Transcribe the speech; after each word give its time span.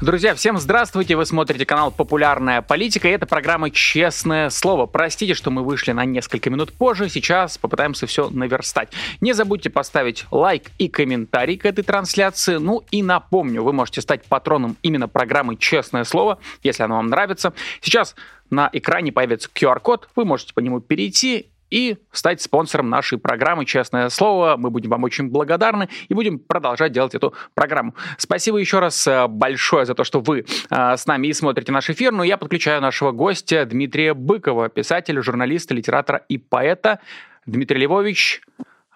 Друзья, 0.00 0.34
всем 0.34 0.56
здравствуйте! 0.56 1.14
Вы 1.14 1.26
смотрите 1.26 1.66
канал 1.66 1.90
«Популярная 1.90 2.62
политика» 2.62 3.06
и 3.06 3.10
это 3.10 3.26
программа 3.26 3.70
«Честное 3.70 4.48
слово». 4.48 4.86
Простите, 4.86 5.34
что 5.34 5.50
мы 5.50 5.62
вышли 5.62 5.92
на 5.92 6.06
несколько 6.06 6.48
минут 6.48 6.72
позже, 6.72 7.10
сейчас 7.10 7.58
попытаемся 7.58 8.06
все 8.06 8.30
наверстать. 8.30 8.88
Не 9.20 9.34
забудьте 9.34 9.68
поставить 9.68 10.24
лайк 10.30 10.70
и 10.78 10.88
комментарий 10.88 11.58
к 11.58 11.66
этой 11.66 11.84
трансляции. 11.84 12.56
Ну 12.56 12.82
и 12.90 13.02
напомню, 13.02 13.62
вы 13.62 13.74
можете 13.74 14.00
стать 14.00 14.24
патроном 14.24 14.78
именно 14.80 15.06
программы 15.06 15.56
«Честное 15.56 16.04
слово», 16.04 16.38
если 16.62 16.82
она 16.82 16.94
вам 16.94 17.08
нравится. 17.08 17.52
Сейчас 17.82 18.14
на 18.48 18.70
экране 18.72 19.12
появится 19.12 19.50
QR-код, 19.54 20.08
вы 20.16 20.24
можете 20.24 20.54
по 20.54 20.60
нему 20.60 20.80
перейти 20.80 21.49
и 21.70 21.96
стать 22.12 22.42
спонсором 22.42 22.90
нашей 22.90 23.18
программы 23.18 23.64
«Честное 23.64 24.08
слово». 24.08 24.56
Мы 24.56 24.70
будем 24.70 24.90
вам 24.90 25.04
очень 25.04 25.28
благодарны 25.28 25.88
и 26.08 26.14
будем 26.14 26.38
продолжать 26.38 26.92
делать 26.92 27.14
эту 27.14 27.34
программу. 27.54 27.94
Спасибо 28.18 28.58
еще 28.58 28.80
раз 28.80 29.06
э, 29.06 29.26
большое 29.28 29.86
за 29.86 29.94
то, 29.94 30.04
что 30.04 30.20
вы 30.20 30.44
э, 30.70 30.96
с 30.96 31.06
нами 31.06 31.28
и 31.28 31.32
смотрите 31.32 31.72
наш 31.72 31.88
эфир. 31.90 32.12
Ну, 32.12 32.22
я 32.22 32.36
подключаю 32.36 32.80
нашего 32.82 33.12
гостя 33.12 33.64
Дмитрия 33.64 34.14
Быкова, 34.14 34.68
писателя, 34.68 35.22
журналиста, 35.22 35.74
литератора 35.74 36.24
и 36.28 36.38
поэта. 36.38 37.00
Дмитрий 37.46 37.80
Львович, 37.86 38.42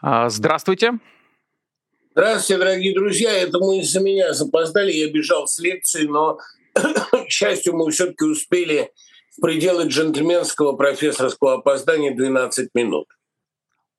э, 0.03 0.27
здравствуйте. 0.29 0.99
Здравствуйте, 2.17 2.59
дорогие 2.61 2.95
друзья. 2.95 3.33
Это 3.33 3.59
мы 3.59 3.81
из-за 3.81 4.01
меня 4.01 4.33
запоздали. 4.33 4.93
Я 4.93 5.11
бежал 5.11 5.49
с 5.49 5.59
лекции, 5.59 6.07
но, 6.07 6.39
к 6.75 7.29
счастью, 7.29 7.75
мы 7.75 7.91
все-таки 7.91 8.25
успели 8.25 8.93
в 9.37 9.41
пределы 9.41 9.85
джентльменского 9.87 10.73
профессорского 10.77 11.55
опоздания 11.55 12.15
12 12.15 12.71
минут. 12.75 13.09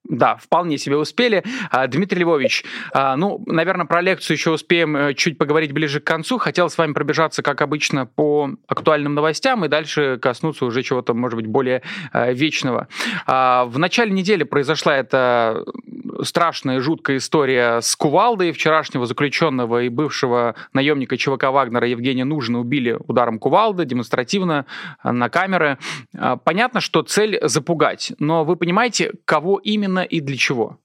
Да, 0.08 0.36
вполне 0.36 0.78
себе 0.78 0.96
успели. 0.96 1.42
А, 1.70 1.86
Дмитрий 1.86 2.20
Львович, 2.20 2.64
а, 2.92 3.16
ну, 3.16 3.42
наверное, 3.46 3.86
про 3.86 4.00
лекцию 4.00 4.36
еще 4.36 4.50
успеем 4.50 4.96
э, 4.96 5.14
чуть 5.14 5.36
поговорить 5.36 5.72
ближе 5.72 6.00
к 6.00 6.04
концу. 6.04 6.38
Хотел 6.38 6.70
с 6.70 6.78
вами 6.78 6.92
пробежаться, 6.92 7.42
как 7.42 7.60
обычно, 7.60 8.06
по 8.06 8.50
актуальным 8.68 9.14
новостям 9.14 9.64
и 9.64 9.68
дальше 9.68 10.18
коснуться 10.20 10.64
уже 10.64 10.82
чего-то, 10.82 11.12
может 11.14 11.36
быть, 11.36 11.46
более 11.46 11.82
э, 12.12 12.32
вечного. 12.32 12.88
А, 13.26 13.64
в 13.64 13.78
начале 13.78 14.12
недели 14.12 14.44
произошла 14.44 14.96
эта 14.96 15.64
страшная, 16.22 16.80
жуткая 16.80 17.16
история 17.16 17.80
с 17.80 17.96
Кувалдой. 17.96 18.52
Вчерашнего 18.52 19.06
заключенного 19.06 19.82
и 19.82 19.88
бывшего 19.88 20.54
наемника 20.72 21.16
ЧВК 21.16 21.44
Вагнера 21.50 21.88
Евгения 21.88 22.24
Нужина 22.24 22.60
убили 22.60 22.96
ударом 23.06 23.38
Кувалды 23.38 23.84
демонстративно 23.84 24.66
э, 25.02 25.10
на 25.10 25.28
камеры. 25.28 25.78
Понятно, 26.44 26.80
что 26.80 27.02
цель 27.02 27.38
запугать, 27.42 28.12
но 28.18 28.44
вы 28.44 28.56
понимаете, 28.56 29.12
кого 29.24 29.58
именно 29.58 29.95
именно 29.96 30.04
и 30.04 30.20
для 30.20 30.36
чего? 30.36 30.78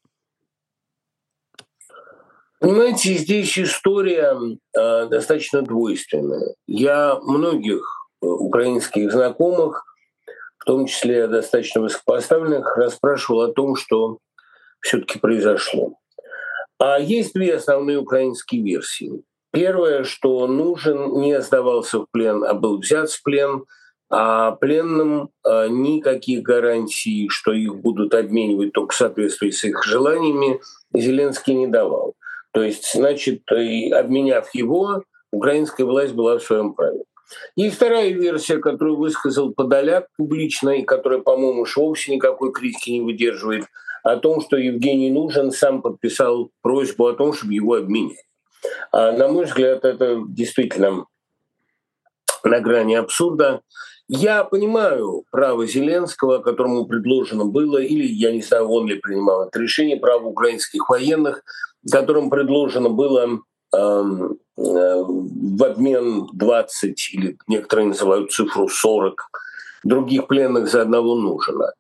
Понимаете, 2.59 3.16
здесь 3.16 3.58
история 3.58 4.38
э, 4.78 5.08
достаточно 5.08 5.64
двойственная. 5.64 6.54
Я 6.67 7.20
многих 7.20 7.82
э, 8.22 8.28
украинских 8.28 9.12
знакомых, 9.12 9.84
в 10.59 10.66
том 10.66 10.86
числе 10.86 11.28
достаточно 11.28 11.82
высокопоставленных, 11.82 12.78
расспрашивал 12.78 13.42
о 13.42 13.54
том, 13.54 13.76
что 13.76 14.20
все-таки 14.80 15.17
произошло. 15.17 15.95
А 16.78 17.00
есть 17.00 17.34
две 17.34 17.56
основные 17.56 17.98
украинские 17.98 18.62
версии. 18.62 19.23
Первое, 19.52 20.04
что 20.04 20.45
нужен 20.45 21.20
не 21.20 21.42
сдавался 21.42 22.00
в 22.00 22.06
плен, 22.12 22.44
а 22.44 22.54
был 22.54 22.80
взят 22.80 23.09
в 23.09 23.23
плен– 23.23 23.66
а 24.12 24.52
пленным 24.52 25.30
а, 25.44 25.67
никаких 25.67 26.44
гарантий, 26.44 27.30
что 27.30 27.54
их 27.54 27.78
будут 27.78 28.14
обменивать 28.14 28.73
только 28.73 28.94
в 28.94 28.98
соответствии 28.98 29.52
с 29.52 29.64
их 29.64 29.84
желаниями, 29.86 30.60
Зеленский 30.94 31.54
не 31.54 31.67
давал. 31.67 32.16
То 32.52 32.61
есть, 32.61 32.92
значит, 32.94 33.44
обменяв 33.49 34.54
его, 34.54 35.04
украинская 35.32 35.86
власть 35.86 36.14
была 36.14 36.38
в 36.38 36.44
своем 36.44 36.73
праве. 36.73 37.04
И 37.55 37.70
вторая 37.70 38.10
версия, 38.10 38.58
которую 38.58 38.98
высказал 38.98 39.54
Подоляк 39.54 40.08
публично, 40.17 40.72
и 40.72 40.83
которая, 40.83 41.22
по-моему, 41.22 41.61
уж 41.61 41.78
вовсе 41.78 42.14
никакой 42.14 42.52
критики 42.52 42.89
не 42.89 43.02
выдерживает, 43.02 43.66
о 44.04 44.17
том, 44.17 44.42
что 44.42 44.58
Евгений 44.58 45.11
Нужен 45.11 45.52
сам 45.52 45.82
подписал 45.82 46.49
просьбу 46.61 47.08
о 47.08 47.14
том, 47.14 47.33
чтобы 47.33 47.54
его 47.54 47.76
обменять. 47.76 48.26
А, 48.92 49.11
на 49.11 49.28
мой 49.28 49.45
взгляд, 49.45 49.86
это 49.86 50.22
действительно 50.28 51.05
на 52.43 52.60
грани 52.60 52.95
абсурда. 52.95 53.61
Я 54.14 54.44
понимаю 54.44 55.23
право 55.32 55.66
Зеленского, 55.66 56.39
которому 56.39 56.86
предложено 56.86 57.45
было, 57.45 57.77
или 57.77 58.05
я 58.05 58.33
не 58.33 58.42
знаю, 58.42 58.67
он 58.67 58.86
ли 58.86 58.95
принимал 58.95 59.48
это 59.48 59.58
решение, 59.58 59.95
право 59.95 60.26
украинских 60.26 60.89
военных, 60.89 61.44
которым 61.89 62.30
предложено 62.30 62.89
было 62.89 63.39
эм, 63.73 64.38
э, 64.58 65.04
в 65.05 65.64
обмен 65.64 66.27
20 66.33 67.10
или 67.14 67.38
некоторые 67.48 67.88
называют 67.88 68.33
цифру 68.33 68.67
40 68.67 69.30
других 69.86 70.28
пленных 70.28 70.67
за 70.67 70.82
одного 70.82 71.16
нужно. 71.16 71.72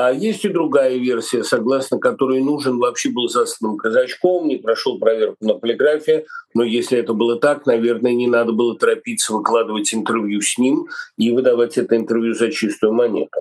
А 0.00 0.12
есть 0.12 0.44
и 0.44 0.48
другая 0.48 0.96
версия, 0.96 1.42
согласно 1.42 1.98
которой 1.98 2.40
нужен 2.40 2.78
вообще 2.78 3.10
был 3.10 3.28
засланным 3.28 3.76
казачком, 3.76 4.46
не 4.46 4.54
прошел 4.54 4.96
проверку 5.00 5.38
на 5.40 5.54
полиграфе, 5.54 6.24
но 6.54 6.62
если 6.62 6.98
это 6.98 7.14
было 7.14 7.34
так, 7.34 7.66
наверное, 7.66 8.12
не 8.12 8.28
надо 8.28 8.52
было 8.52 8.78
торопиться 8.78 9.32
выкладывать 9.32 9.92
интервью 9.92 10.40
с 10.40 10.56
ним 10.56 10.86
и 11.16 11.32
выдавать 11.32 11.78
это 11.78 11.96
интервью 11.96 12.34
за 12.34 12.52
чистую 12.52 12.92
монету. 12.92 13.40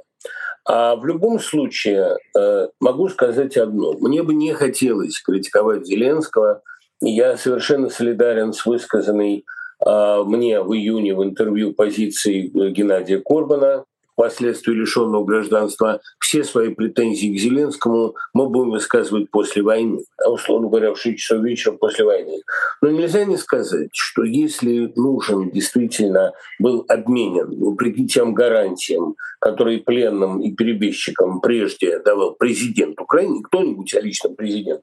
А 0.66 0.96
в 0.96 1.06
любом 1.06 1.40
случае 1.40 2.18
э, 2.36 2.68
могу 2.80 3.08
сказать 3.10 3.56
одно. 3.56 3.94
Мне 3.94 4.24
бы 4.24 4.34
не 4.34 4.52
хотелось 4.54 5.22
критиковать 5.22 5.86
Зеленского. 5.86 6.64
Я 7.02 7.38
совершенно 7.38 7.92
солидарен 7.92 8.52
с 8.52 8.66
высказанной 8.66 9.46
э, 9.86 10.24
мне 10.26 10.60
в 10.64 10.74
июне 10.74 11.14
в 11.14 11.24
интервью 11.24 11.76
позиции 11.76 12.48
Геннадия 12.72 13.22
Корбана– 13.24 13.86
впоследствии 14.18 14.74
лишенного 14.74 15.24
гражданства, 15.24 16.02
все 16.20 16.44
свои 16.44 16.74
претензии 16.74 17.36
к 17.36 17.40
Зеленскому 17.40 18.16
мы 18.34 18.50
будем 18.50 18.72
высказывать 18.72 19.30
после 19.30 19.62
войны, 19.62 20.04
а 20.18 20.32
условно 20.32 20.70
говоря, 20.70 20.94
в 20.94 21.00
6 21.00 21.18
часов 21.20 21.44
вечера 21.44 21.74
после 21.74 22.04
войны. 22.04 22.42
Но 22.82 22.90
нельзя 22.90 23.26
не 23.26 23.38
сказать, 23.38 23.92
что 23.94 24.24
если 24.24 24.92
нужен 24.96 25.52
действительно 25.52 26.34
был 26.58 26.84
обменен, 26.88 27.60
вопреки 27.60 28.08
тем 28.08 28.34
гарантиям, 28.34 29.16
которые 29.40 29.80
пленным 29.80 30.42
и 30.42 30.52
перебежчикам 30.52 31.40
прежде 31.40 32.00
давал 32.00 32.34
президент 32.34 33.00
Украины, 33.00 33.44
кто-нибудь, 33.44 33.94
а 33.94 34.02
лично 34.02 34.32
президент, 34.32 34.82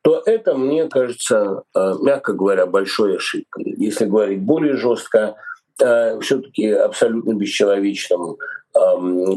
то 0.00 0.22
это, 0.24 0.54
мне 0.54 0.88
кажется, 0.88 1.62
э, 1.74 1.92
мягко 2.00 2.32
говоря, 2.32 2.66
большой 2.66 3.16
ошибкой. 3.16 3.74
Если 3.76 4.04
говорить 4.04 4.40
более 4.40 4.76
жестко, 4.76 5.36
все-таки 5.76 6.68
абсолютно 6.68 7.34
бесчеловечным 7.34 8.36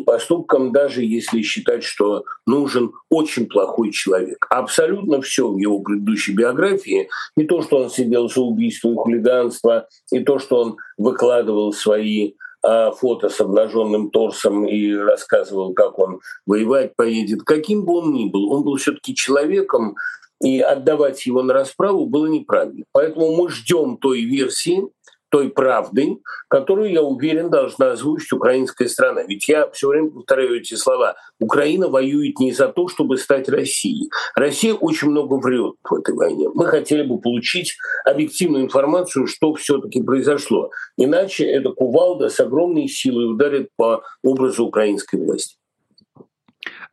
поступком, 0.06 0.72
даже 0.72 1.03
если 1.03 1.42
считать, 1.42 1.84
что 1.84 2.24
нужен 2.48 2.92
очень 3.09 3.48
плохой 3.48 3.92
человек. 3.92 4.48
Абсолютно 4.50 5.22
все 5.22 5.48
в 5.48 5.58
его 5.58 5.80
предыдущей 5.80 6.34
биографии, 6.34 7.09
не 7.36 7.46
то, 7.46 7.62
что 7.62 7.78
он 7.78 7.90
сидел 7.92 8.30
за 8.30 8.42
убийство 8.42 8.90
и 8.90 8.96
хулиганство, 8.96 9.88
и 10.12 10.20
то, 10.20 10.40
что 10.40 10.62
он 10.62 10.78
выкладывал 10.98 11.72
свои 11.72 12.34
а, 12.64 12.92
фото 12.92 13.30
с 13.30 13.40
обнаженным 13.40 14.09
торсом 14.09 14.66
и 14.66 14.94
рассказывал, 14.94 15.74
как 15.74 16.00
он 16.00 16.19
воевать 16.46 16.96
поедет, 16.96 17.44
каким 17.44 17.86
бы 17.86 18.00
он 18.00 18.14
ни 18.14 18.30
был, 18.30 18.52
он 18.52 18.64
был 18.64 18.78
все-таки 18.78 19.16
человеком, 19.16 19.96
и 20.42 20.59
отдавать 20.59 21.25
его 21.25 21.42
на 21.44 21.54
расправу 21.54 22.06
было 22.08 22.28
неправильно. 22.28 22.84
Поэтому 22.92 23.36
мы 23.36 23.50
ждем 23.50 23.98
той 23.98 24.22
версии, 24.22 24.84
той 25.29 25.49
правдой, 25.49 26.19
которую, 26.47 26.91
я 26.91 27.01
уверен, 27.01 27.49
должна 27.49 27.91
озвучить 27.91 28.31
украинская 28.31 28.88
страна. 28.88 29.24
Ведь 29.24 29.47
я 29.47 29.69
все 29.71 29.89
время 29.89 30.12
повторяю 30.12 30.59
эти 30.59 30.75
слова. 30.75 31.15
Украина 31.39 31.89
воюет 31.89 32.39
не 32.39 32.51
за 32.51 32.68
то, 32.69 32.88
чтобы 32.88 33.18
стать 33.18 33.50
Россией. 33.50 34.09
Россия 34.35 34.74
очень 34.74 35.09
много 35.09 35.35
врет 35.35 35.75
в 35.83 35.94
этой 35.94 36.15
войне. 36.15 36.50
Мы 36.53 36.65
хотели 36.65 37.03
бы 37.03 37.19
получить 37.19 37.75
объективную 38.06 38.63
информацию, 38.65 39.27
что 39.27 39.53
все-таки 39.53 40.01
произошло. 40.01 40.71
Иначе 40.97 41.45
эта 41.45 41.71
кувалда 41.71 42.30
с 42.30 42.39
огромной 42.39 42.88
силой 42.88 43.31
ударит 43.31 43.69
по 43.75 44.03
образу 44.23 44.65
украинской 44.65 45.18
власти. 45.18 45.57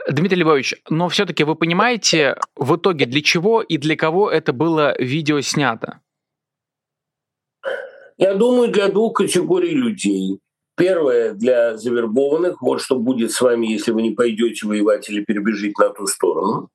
Дмитрий 0.09 0.43
Львович, 0.43 0.75
но 0.91 1.09
все-таки 1.09 1.45
вы 1.45 1.55
понимаете 1.55 2.37
в 2.57 2.77
итоге 2.77 3.07
для 3.07 3.23
чего 3.23 3.63
и 3.63 3.79
для 3.79 3.97
кого 3.97 4.31
это 4.31 4.53
было 4.53 4.95
видео 5.01 5.41
снято? 5.41 6.01
Я 8.17 8.35
думаю, 8.35 8.71
для 8.71 8.89
двух 8.89 9.15
категорий 9.15 9.75
людей. 9.75 10.41
Первое 10.77 11.35
для 11.35 11.77
завербованных, 11.77 12.61
вот 12.61 12.81
что 12.81 12.97
будет 12.97 13.31
с 13.31 13.41
вами, 13.41 13.67
если 13.67 13.93
вы 13.93 14.03
не 14.03 14.11
пойдете 14.11 14.67
воевать 14.67 15.09
или 15.09 15.25
перебежите 15.25 15.75
на 15.79 15.91
ту 15.91 16.07
сторону. 16.07 16.69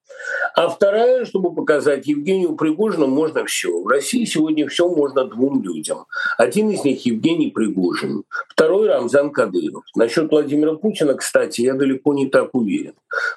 А 0.55 0.67
вторая, 0.69 1.25
чтобы 1.25 1.53
показать 1.53 2.07
Евгению 2.07 2.55
Пригожину, 2.55 3.07
можно 3.07 3.45
все. 3.45 3.81
В 3.81 3.87
России 3.87 4.25
сегодня 4.25 4.67
все 4.67 4.87
можно 4.87 5.25
двум 5.25 5.61
людям. 5.63 6.05
Один 6.37 6.69
из 6.69 6.83
них 6.83 7.05
Евгений 7.05 7.49
Пригожин. 7.49 8.23
Второй 8.47 8.87
Рамзан 8.87 9.31
Кадыров. 9.31 9.83
Насчет 9.95 10.29
Владимира 10.31 10.75
Путина, 10.75 11.13
кстати, 11.15 11.61
я 11.61 11.73
далеко 11.73 12.13
не 12.13 12.27
так 12.27 12.49
уверен. 12.53 12.93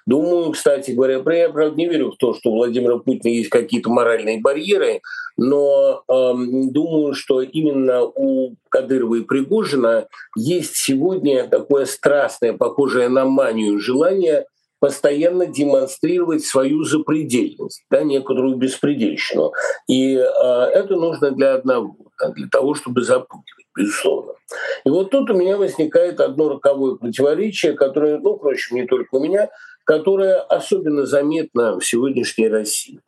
Думаю, 0.06 0.52
кстати 0.52 0.92
говоря, 0.92 1.22
я, 1.34 1.48
правда, 1.50 1.76
не 1.76 1.88
верю 1.88 2.12
в 2.12 2.16
то, 2.16 2.34
что 2.34 2.50
у 2.50 2.56
Владимира 2.56 2.98
Путина 2.98 3.32
есть 3.32 3.50
какие-то 3.50 3.90
моральные 3.90 4.40
барьеры, 4.40 5.00
но 5.36 6.02
э, 6.08 6.32
думаю, 6.70 7.14
что 7.14 7.40
именно 7.40 8.02
у 8.02 8.54
Кадырова 8.72 9.16
и 9.16 9.22
Пригожина 9.22 10.08
есть 10.36 10.76
сегодня 10.76 11.46
такое 11.46 11.84
страстное, 11.84 12.54
похожее 12.54 13.08
на 13.08 13.26
манию 13.26 13.78
желание 13.78 14.46
постоянно 14.80 15.46
демонстрировать 15.46 16.44
свою 16.44 16.82
запредельность, 16.82 17.84
да, 17.88 18.02
некоторую 18.02 18.56
беспредельщину. 18.56 19.52
И 19.86 20.16
э, 20.16 20.20
это 20.20 20.96
нужно 20.96 21.30
для 21.30 21.54
одного, 21.54 21.96
для 22.34 22.48
того, 22.48 22.74
чтобы 22.74 23.02
запугивать, 23.02 23.66
безусловно. 23.76 24.32
И 24.84 24.88
вот 24.88 25.10
тут 25.10 25.30
у 25.30 25.34
меня 25.34 25.56
возникает 25.56 26.20
одно 26.20 26.48
роковое 26.48 26.96
противоречие, 26.96 27.74
которое, 27.74 28.18
ну, 28.18 28.36
впрочем, 28.36 28.76
не 28.76 28.86
только 28.86 29.14
у 29.14 29.22
меня, 29.22 29.50
которое 29.84 30.40
особенно 30.40 31.06
заметно 31.06 31.78
в 31.78 31.86
сегодняшней 31.86 32.48
России. 32.48 33.00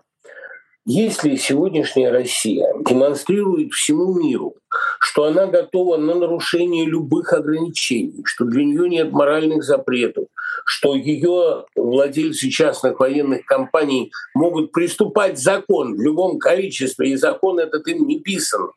Если 0.86 1.36
сегодняшняя 1.36 2.10
Россия 2.10 2.66
демонстрирует 2.86 3.72
всему 3.72 4.20
миру, 4.20 4.56
что 5.00 5.24
она 5.24 5.46
готова 5.46 5.96
на 5.96 6.14
нарушение 6.14 6.84
любых 6.84 7.32
ограничений, 7.32 8.22
что 8.26 8.44
для 8.44 8.66
нее 8.66 8.90
нет 8.90 9.10
моральных 9.10 9.64
запретов, 9.64 10.26
что 10.66 10.94
ее 10.94 11.64
владельцы 11.74 12.50
частных 12.50 13.00
военных 13.00 13.46
компаний 13.46 14.12
могут 14.34 14.72
приступать 14.72 15.38
закон 15.38 15.96
в 15.96 16.02
любом 16.02 16.38
количестве, 16.38 17.12
и 17.12 17.16
закон 17.16 17.58
этот 17.58 17.88
им 17.88 18.06
не 18.06 18.20
писан. 18.20 18.68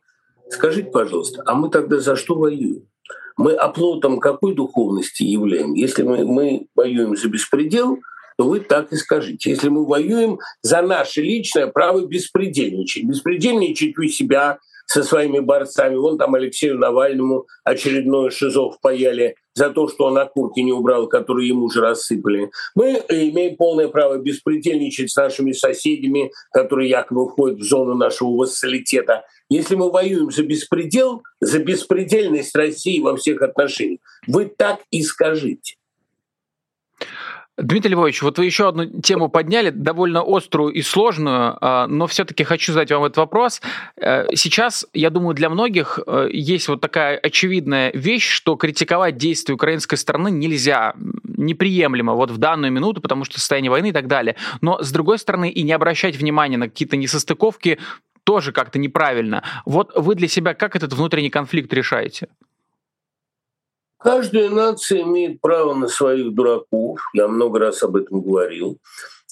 Скажите, 0.50 0.90
пожалуйста, 0.90 1.44
а 1.46 1.56
мы 1.56 1.70
тогда 1.70 2.00
за 2.00 2.16
что 2.16 2.36
воюем? 2.36 2.84
Мы 3.36 3.52
оплотом 3.54 4.22
какой 4.22 4.56
духовности 4.56 5.24
являем? 5.24 5.74
Если 5.74 6.04
мы, 6.04 6.24
мы 6.24 6.68
воюем 6.74 7.18
за 7.18 7.28
беспредел– 7.28 8.00
то 8.38 8.48
вы 8.48 8.60
так 8.60 8.92
и 8.94 8.96
скажите. 8.96 9.50
Если 9.50 9.70
мы 9.70 9.86
воюем 9.86 10.40
за 10.62 10.82
наше 10.82 11.22
личное 11.22 11.68
право 11.68 12.06
беспредельничать, 12.06 13.04
беспредельничать 13.04 13.98
у 13.98 14.04
себя 14.04 14.60
со 14.86 15.04
своими 15.04 15.40
борцами, 15.40 15.96
вон 15.96 16.18
там 16.18 16.36
Алексею 16.36 16.78
Навальному 16.78 17.46
очередное 17.66 18.30
шизов 18.30 18.80
паяли 18.80 19.36
за 19.54 19.72
то, 19.72 19.90
что 19.90 20.06
он 20.06 20.18
окурки 20.18 20.62
не 20.62 20.72
убрал, 20.72 21.08
которые 21.08 21.50
ему 21.50 21.70
же 21.70 21.82
рассыпали. 21.82 22.52
Мы 22.74 23.04
имеем 23.10 23.58
полное 23.58 23.88
право 23.88 24.18
беспредельничать 24.18 25.12
с 25.12 25.16
нашими 25.18 25.52
соседями, 25.52 26.32
которые 26.54 26.90
якобы 26.90 27.28
входят 27.28 27.60
в 27.60 27.64
зону 27.64 27.96
нашего 27.96 28.30
вассалитета. 28.30 29.26
Если 29.50 29.76
мы 29.76 29.92
воюем 29.92 30.32
за 30.32 30.44
беспредел, 30.44 31.24
за 31.42 31.60
беспредельность 31.60 32.56
России 32.56 33.00
во 33.00 33.18
всех 33.18 33.42
отношениях, 33.42 34.00
вы 34.28 34.46
так 34.46 34.80
и 34.92 35.02
скажите. 35.02 35.77
Дмитрий 37.58 37.94
Львович, 37.94 38.22
вот 38.22 38.38
вы 38.38 38.46
еще 38.46 38.70
одну 38.70 38.86
тему 39.02 39.30
подняли, 39.30 39.72
довольно 39.72 40.22
острую 40.24 40.72
и 40.72 40.84
сложную, 40.84 41.58
а, 41.60 41.88
но 41.88 42.06
все-таки 42.06 42.44
хочу 42.44 42.72
задать 42.72 42.92
вам 42.92 43.06
этот 43.06 43.18
вопрос. 43.18 43.62
Э, 43.96 44.28
сейчас, 44.36 44.86
я 44.94 45.10
думаю, 45.10 45.34
для 45.34 45.50
многих 45.50 46.00
э, 46.06 46.30
есть 46.32 46.68
вот 46.68 46.82
такая 46.82 47.18
очевидная 47.18 47.92
вещь, 47.94 48.30
что 48.30 48.56
критиковать 48.58 49.18
действия 49.18 49.56
украинской 49.56 49.96
стороны 49.96 50.30
нельзя, 50.30 50.94
неприемлемо 51.24 52.14
вот 52.14 52.30
в 52.30 52.38
данную 52.38 52.72
минуту, 52.72 53.02
потому 53.02 53.26
что 53.26 53.40
состояние 53.40 53.72
войны 53.72 53.90
и 53.90 53.94
так 53.94 54.08
далее. 54.08 54.36
Но, 54.62 54.84
с 54.84 54.92
другой 54.92 55.18
стороны, 55.18 55.50
и 55.50 55.64
не 55.64 55.72
обращать 55.72 56.16
внимания 56.16 56.58
на 56.58 56.70
какие-то 56.70 56.96
несостыковки 56.96 57.80
тоже 58.24 58.52
как-то 58.52 58.78
неправильно. 58.78 59.42
Вот 59.66 59.94
вы 59.96 60.14
для 60.14 60.28
себя 60.28 60.54
как 60.54 60.76
этот 60.76 60.94
внутренний 60.94 61.32
конфликт 61.32 61.74
решаете? 61.74 62.28
Каждая 64.00 64.50
нация 64.50 65.02
имеет 65.02 65.42
право 65.42 65.74
на 65.74 65.88
своих 65.88 66.34
дураков. 66.34 67.00
Я 67.14 67.28
много 67.28 67.60
раз 67.60 67.82
об 67.84 67.96
этом 67.96 68.22
говорил. 68.22 68.78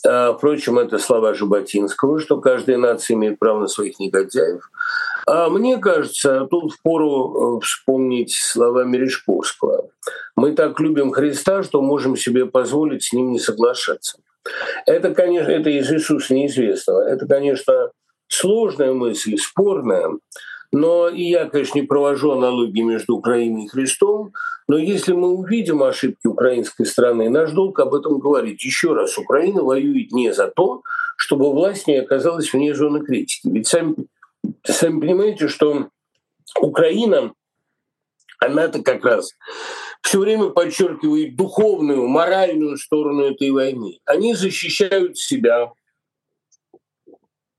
А, 0.06 0.34
впрочем, 0.34 0.80
это 0.80 0.98
слова 1.00 1.34
Жаботинского, 1.34 2.20
что 2.20 2.40
каждая 2.40 2.78
нация 2.78 3.16
имеет 3.16 3.40
право 3.40 3.62
на 3.62 3.68
своих 3.68 4.00
негодяев. 4.00 4.70
А 5.28 5.50
мне 5.50 5.78
кажется, 5.78 6.48
тут 6.50 6.74
впору 6.74 7.58
э, 7.58 7.66
вспомнить 7.66 8.34
слова 8.34 8.84
Мережковского. 8.84 9.90
Мы 10.36 10.52
так 10.54 10.80
любим 10.80 11.12
Христа, 11.12 11.64
что 11.64 11.82
можем 11.82 12.16
себе 12.16 12.46
позволить 12.46 13.04
с 13.04 13.14
ним 13.14 13.32
не 13.32 13.40
соглашаться. 13.40 14.20
Это, 14.86 15.16
конечно, 15.16 15.50
это 15.50 15.70
из 15.70 15.92
Иисуса 15.92 16.36
неизвестного. 16.36 17.02
Это, 17.08 17.26
конечно, 17.26 17.92
сложная 18.28 18.94
мысль, 18.94 19.38
спорная. 19.38 20.10
Но 20.76 21.08
и 21.08 21.24
я, 21.24 21.46
конечно, 21.46 21.80
не 21.80 21.86
провожу 21.86 22.32
аналогии 22.32 22.82
между 22.82 23.16
Украиной 23.16 23.64
и 23.64 23.68
Христом, 23.70 24.34
но 24.68 24.78
если 24.78 25.14
мы 25.14 25.30
увидим 25.30 25.82
ошибки 25.82 26.28
украинской 26.28 26.84
страны, 26.84 27.30
наш 27.30 27.52
долг 27.52 27.80
об 27.80 27.96
этом 27.96 28.20
говорить. 28.20 28.62
Еще 28.62 28.94
раз, 28.94 29.18
Украина 29.18 29.64
воюет 29.64 30.12
не 30.12 30.34
за 30.34 30.50
то, 30.50 30.82
чтобы 31.16 31.54
власть 31.54 31.88
не 31.88 31.96
оказалась 31.96 32.52
вне 32.52 32.76
зоны 32.76 33.06
критики. 33.06 33.48
Ведь 33.48 33.68
сами, 33.68 33.96
сами 34.66 35.00
понимаете, 35.00 35.48
что 35.48 35.88
Украина, 36.60 37.32
она-то 38.40 38.84
как 38.84 39.06
раз 39.06 39.32
все 40.02 40.20
время 40.20 40.50
подчеркивает 40.50 41.38
духовную, 41.38 42.06
моральную 42.06 42.76
сторону 42.76 43.24
этой 43.24 43.50
войны. 43.50 44.00
Они 44.04 44.34
защищают 44.34 45.18
себя, 45.18 45.72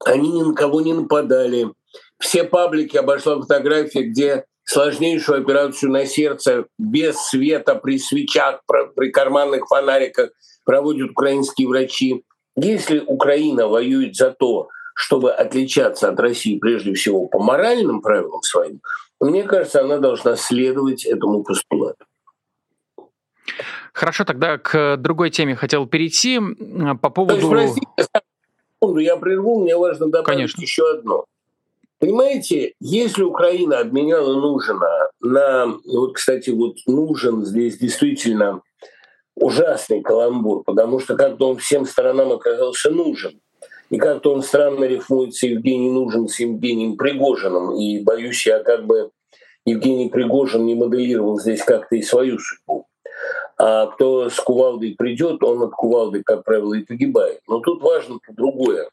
они 0.05 0.31
ни 0.33 0.43
на 0.43 0.55
кого 0.55 0.83
не 0.83 0.93
нападали. 0.93 1.73
Все 2.19 2.45
паблики 2.45 2.97
обошла 2.97 3.41
фотография, 3.41 4.03
где 4.03 4.45
сложнейшую 4.65 5.43
операцию 5.43 5.93
на 5.93 6.07
сердце 6.07 6.67
без 6.79 7.17
света, 7.19 7.75
при 7.75 7.99
свечах, 7.99 8.63
при 8.97 9.11
карманных 9.11 9.67
фонариках 9.69 10.31
проводят 10.65 11.11
украинские 11.11 11.69
врачи. 11.69 12.25
Если 12.57 13.01
Украина 13.01 13.69
воюет 13.69 14.17
за 14.17 14.31
то, 14.31 14.69
чтобы 14.95 15.31
отличаться 15.33 16.09
от 16.09 16.19
России 16.19 16.59
прежде 16.59 16.95
всего 16.95 17.27
по 17.27 17.39
моральным 17.39 18.01
правилам 18.01 18.43
своим, 18.43 18.81
мне 19.21 19.45
кажется, 19.45 19.83
она 19.83 19.99
должна 19.99 20.37
следовать 20.37 21.05
этому 21.05 21.43
постулату. 21.45 22.05
Хорошо, 23.93 24.25
тогда 24.25 24.59
к 24.59 24.97
другой 24.97 25.31
теме 25.31 25.55
хотел 25.55 25.87
перейти 25.87 26.41
по 27.01 27.11
поводу... 27.11 27.49
То 27.49 27.57
есть, 27.59 27.79
простите, 27.97 29.05
я 29.05 29.17
прерву, 29.17 29.63
мне 29.63 29.77
важно 29.77 30.07
добавить 30.07 30.27
Конечно. 30.27 30.61
еще 30.61 30.91
одно. 30.91 31.25
Понимаете, 31.99 32.75
если 32.81 33.23
Украина 33.23 33.79
обменяла 33.79 34.35
Нужина 34.35 35.09
на... 35.21 35.67
Вот, 35.87 36.15
кстати, 36.15 36.51
вот 36.51 36.77
нужен 36.87 37.45
здесь 37.45 37.79
действительно 37.79 38.61
ужасный 39.35 40.03
каламбур, 40.03 40.63
потому 40.65 41.01
что 41.01 41.17
как-то 41.17 41.51
он 41.51 41.57
всем 41.57 41.87
сторонам 41.87 42.33
оказался 42.33 42.91
нужен. 42.91 43.41
И 43.89 43.99
как-то 43.99 44.33
он 44.33 44.43
странно 44.43 44.85
рифмуется 44.85 45.47
Евгений 45.47 45.91
Нужен 45.91 46.29
с 46.29 46.41
Евгением 46.41 46.97
Пригожиным. 46.97 47.77
И 47.77 48.03
боюсь, 48.03 48.45
я 48.47 48.59
как 48.59 48.85
бы 48.85 49.11
Евгений 49.65 50.09
Пригожин 50.09 50.67
не 50.67 50.75
моделировал 50.75 51.39
здесь 51.39 51.63
как-то 51.63 51.97
и 51.97 52.03
свою 52.03 52.39
судьбу. 52.39 52.87
А 53.59 53.87
кто 53.87 54.29
с 54.29 54.39
кувалдой 54.39 54.97
придет, 54.99 55.43
он 55.43 55.63
от 55.63 55.73
кувалды, 55.73 56.23
как 56.25 56.45
правило, 56.45 56.75
и 56.75 56.85
погибает. 56.85 57.41
Но 57.49 57.61
тут 57.61 57.81
важно 57.81 58.19
другое. 58.29 58.89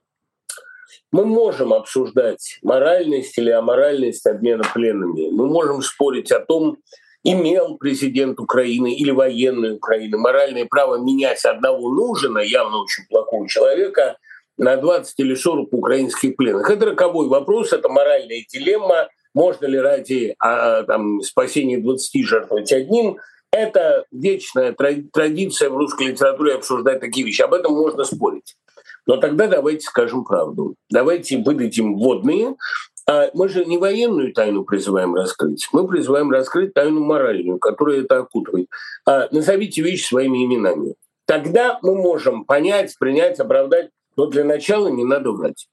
Мы 1.13 1.27
можем 1.27 1.74
обсуждать 1.74 2.58
моральность 2.63 3.38
или 3.38 3.51
аморальность 3.51 4.25
обмена 4.25 4.63
пленными. 4.74 5.29
Мы 5.29 5.48
можем 5.48 5.84
спорить 5.84 6.32
о 6.32 6.39
том, 6.39 6.77
имел 7.24 7.77
президент 7.77 8.39
Украины 8.39 8.91
или 8.96 9.12
военной 9.12 9.75
Украины 9.75 10.17
моральное 10.17 10.65
право 10.65 10.98
менять 10.98 11.46
одного 11.46 11.93
нужина, 11.93 12.39
явно 12.39 12.82
очень 12.82 13.03
плохого 13.12 13.48
человека, 13.48 14.17
на 14.58 14.75
20 14.75 15.13
или 15.20 15.36
40 15.36 15.72
украинских 15.72 16.36
пленных. 16.36 16.72
Это 16.72 16.88
роковой 16.88 17.27
вопрос, 17.27 17.74
это 17.74 17.89
моральная 17.89 18.43
дилемма. 18.51 19.08
Можно 19.36 19.67
ли 19.67 19.77
ради 19.77 20.36
а, 20.39 20.82
там, 20.82 21.22
спасения 21.22 21.77
20 21.77 22.25
жертвовать 22.25 22.72
одним? 22.72 23.17
Это 23.51 24.05
вечная 24.12 24.74
традиция 24.74 25.70
в 25.70 25.77
русской 25.77 26.08
литературе 26.08 26.55
обсуждать 26.55 27.01
такие 27.01 27.24
вещи. 27.24 27.43
Об 27.43 27.53
этом 27.53 27.74
можно 27.74 28.03
спорить. 28.03 28.55
Но 29.06 29.18
тогда 29.18 29.48
давайте 29.48 29.86
скажем 29.86 30.24
правду. 30.24 30.76
Давайте 30.90 31.38
выдадим 31.38 31.98
водные. 31.98 32.56
А 33.06 33.30
мы 33.34 33.50
же 33.50 33.66
не 33.66 33.78
военную 33.78 34.34
тайну 34.34 34.64
призываем 34.64 35.14
раскрыть, 35.14 35.68
мы 35.74 35.86
призываем 35.86 36.32
раскрыть 36.32 36.74
тайну 36.74 37.04
моральную, 37.04 37.60
которая 37.60 38.02
это 38.02 38.20
окутывает. 38.20 38.68
А 39.06 39.28
назовите 39.32 39.82
вещи 39.82 40.08
своими 40.08 40.46
именами. 40.46 40.96
Тогда 41.26 41.80
мы 41.82 41.96
можем 41.96 42.46
понять, 42.46 42.96
принять, 42.98 43.40
оправдать, 43.40 43.90
но 44.16 44.28
для 44.28 44.46
начала 44.46 44.88
не 44.88 45.04
надо 45.04 45.32
врать. 45.32 45.68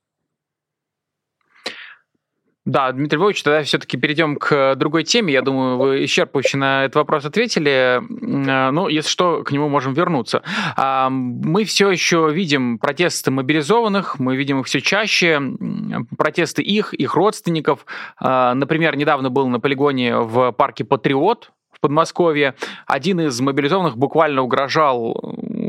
Да, 2.66 2.92
Дмитрий 2.92 3.16
Львович, 3.18 3.42
тогда 3.42 3.62
все-таки 3.62 3.96
перейдем 3.96 4.36
к 4.36 4.74
другой 4.74 5.04
теме. 5.04 5.32
Я 5.32 5.40
думаю, 5.40 5.78
вы 5.78 6.04
исчерпывающе 6.04 6.58
на 6.58 6.84
этот 6.84 6.96
вопрос 6.96 7.24
ответили. 7.24 8.00
Э, 8.00 8.70
ну, 8.70 8.88
если 8.88 9.08
что, 9.08 9.42
к 9.42 9.50
нему 9.50 9.70
можем 9.70 9.94
вернуться. 9.94 10.42
А, 10.76 11.08
мы 11.08 11.64
все 11.64 11.90
еще 11.90 12.28
видим 12.30 12.78
протесты 12.78 13.30
мобилизованных, 13.30 14.18
мы 14.18 14.36
видим 14.36 14.60
их 14.60 14.66
все 14.66 14.82
чаще, 14.82 15.40
протесты 16.18 16.62
их, 16.62 16.92
их 16.92 17.14
родственников. 17.14 17.86
А, 18.18 18.52
например, 18.54 18.94
недавно 18.94 19.30
был 19.30 19.48
на 19.48 19.58
полигоне 19.58 20.18
в 20.18 20.52
парке 20.52 20.84
Патриот 20.84 21.52
в 21.72 21.80
Подмосковье. 21.80 22.54
Один 22.86 23.20
из 23.20 23.40
мобилизованных 23.40 23.96
буквально 23.96 24.42
угрожал 24.42 25.16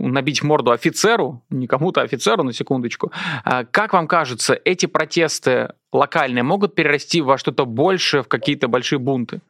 набить 0.02 0.44
морду 0.44 0.72
офицеру, 0.72 1.42
не 1.50 1.68
кому-то, 1.68 2.02
а 2.02 2.04
офицеру, 2.04 2.44
на 2.44 2.54
секундочку. 2.54 3.12
А 3.44 3.64
как 3.66 3.94
вам 3.94 4.08
кажется, 4.08 4.60
эти 4.66 4.86
протесты 4.86 5.74
локальные 5.92 6.44
могут 6.44 6.76
перерасти 6.76 7.22
во 7.22 7.38
что-то 7.38 7.66
большее, 7.66 8.24
в 8.24 8.28
какие-то 8.28 8.68
большие 8.68 9.00
бунты? 9.00 9.42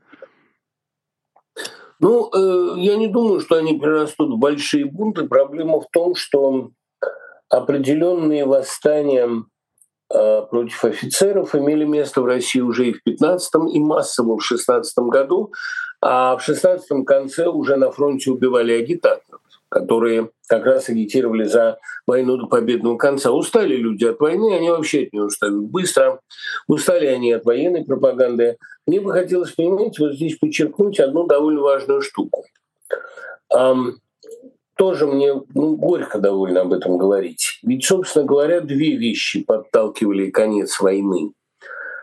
Ну, 1.99 2.29
э, 2.33 2.79
я 2.79 2.97
не 2.97 3.07
думаю, 3.07 3.39
что 3.41 3.55
они 3.55 3.79
перерастут 3.79 4.31
в 4.31 4.37
большие 4.37 4.85
бунты. 4.85 5.27
Проблема 5.27 5.81
в 5.81 5.87
том, 5.91 6.15
что 6.15 6.71
определенные 7.47 8.45
восстания 8.45 9.29
э, 10.11 10.41
против 10.49 10.83
офицеров 10.83 11.53
имели 11.53 11.85
место 11.85 12.21
в 12.21 12.25
России 12.25 12.59
уже 12.59 12.87
и 12.87 12.93
в 12.93 13.01
15-м, 13.07 13.67
и 13.67 13.79
массово 13.79 14.37
в 14.37 14.43
16 14.43 14.97
году, 14.99 15.53
а 16.01 16.37
в 16.37 16.49
16-м 16.49 17.05
конце 17.05 17.47
уже 17.47 17.75
на 17.75 17.91
фронте 17.91 18.31
убивали 18.31 18.73
агитаторов 18.73 19.40
которые 19.71 20.29
как 20.47 20.65
раз 20.65 20.89
агитировали 20.89 21.45
за 21.45 21.79
войну 22.05 22.35
до 22.35 22.47
победного 22.47 22.97
конца. 22.97 23.31
Устали 23.31 23.77
люди 23.77 24.03
от 24.03 24.19
войны, 24.19 24.53
они 24.53 24.69
вообще 24.69 25.03
от 25.03 25.13
нее 25.13 25.23
устали 25.23 25.55
быстро. 25.55 26.19
Устали 26.67 27.05
они 27.05 27.31
от 27.31 27.45
военной 27.45 27.85
пропаганды. 27.85 28.57
Мне 28.85 28.99
бы 28.99 29.13
хотелось, 29.13 29.51
понимаете, 29.51 30.03
вот 30.03 30.13
здесь 30.13 30.37
подчеркнуть 30.37 30.99
одну 30.99 31.25
довольно 31.25 31.61
важную 31.61 32.01
штуку. 32.01 32.43
Um, 33.53 33.93
тоже 34.75 35.07
мне 35.07 35.41
ну, 35.53 35.75
горько 35.77 36.19
довольно 36.19 36.61
об 36.61 36.73
этом 36.73 36.97
говорить. 36.97 37.59
Ведь, 37.63 37.85
собственно 37.85 38.25
говоря, 38.25 38.59
две 38.59 38.97
вещи 38.97 39.43
подталкивали 39.43 40.31
конец 40.31 40.81
войны. 40.81 41.31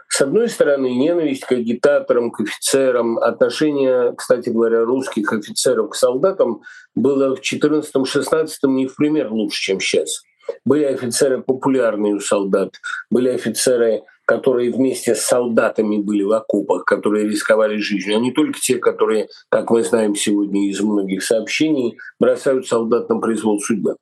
С 0.09 0.23
одной 0.23 0.49
стороны, 0.49 0.95
ненависть 0.95 1.45
к 1.45 1.53
агитаторам, 1.53 2.31
к 2.31 2.41
офицерам, 2.41 3.19
отношение, 3.19 4.15
кстати 4.17 4.49
говоря, 4.49 4.85
русских 4.85 5.33
офицеров 5.33 5.91
к 5.91 5.95
солдатам 5.95 6.63
было 6.95 7.37
в 7.37 7.41
14-16 7.41 8.49
не 8.65 8.87
в 8.87 8.97
пример 8.97 9.31
лучше, 9.31 9.61
чем 9.61 9.81
сейчас. 9.81 10.23
Были 10.65 10.85
офицеры 10.85 11.43
популярные 11.43 12.15
у 12.15 12.21
солдат, 12.21 12.75
были 13.11 13.29
офицеры, 13.29 14.03
которые 14.25 14.73
вместе 14.73 15.15
с 15.15 15.21
солдатами 15.21 15.99
были 15.99 16.23
в 16.23 16.33
окопах, 16.33 16.85
которые 16.85 17.29
рисковали 17.29 17.77
жизнью, 17.77 18.17
а 18.17 18.21
не 18.21 18.33
только 18.33 18.59
те, 18.59 18.77
которые, 18.77 19.29
как 19.51 19.71
мы 19.71 19.83
знаем 19.83 20.15
сегодня 20.15 20.69
из 20.69 20.81
многих 20.81 21.23
сообщений, 21.23 21.99
бросают 22.19 22.67
солдат 22.67 23.09
на 23.09 23.19
произвол 23.21 23.61
судьбы. 23.61 23.97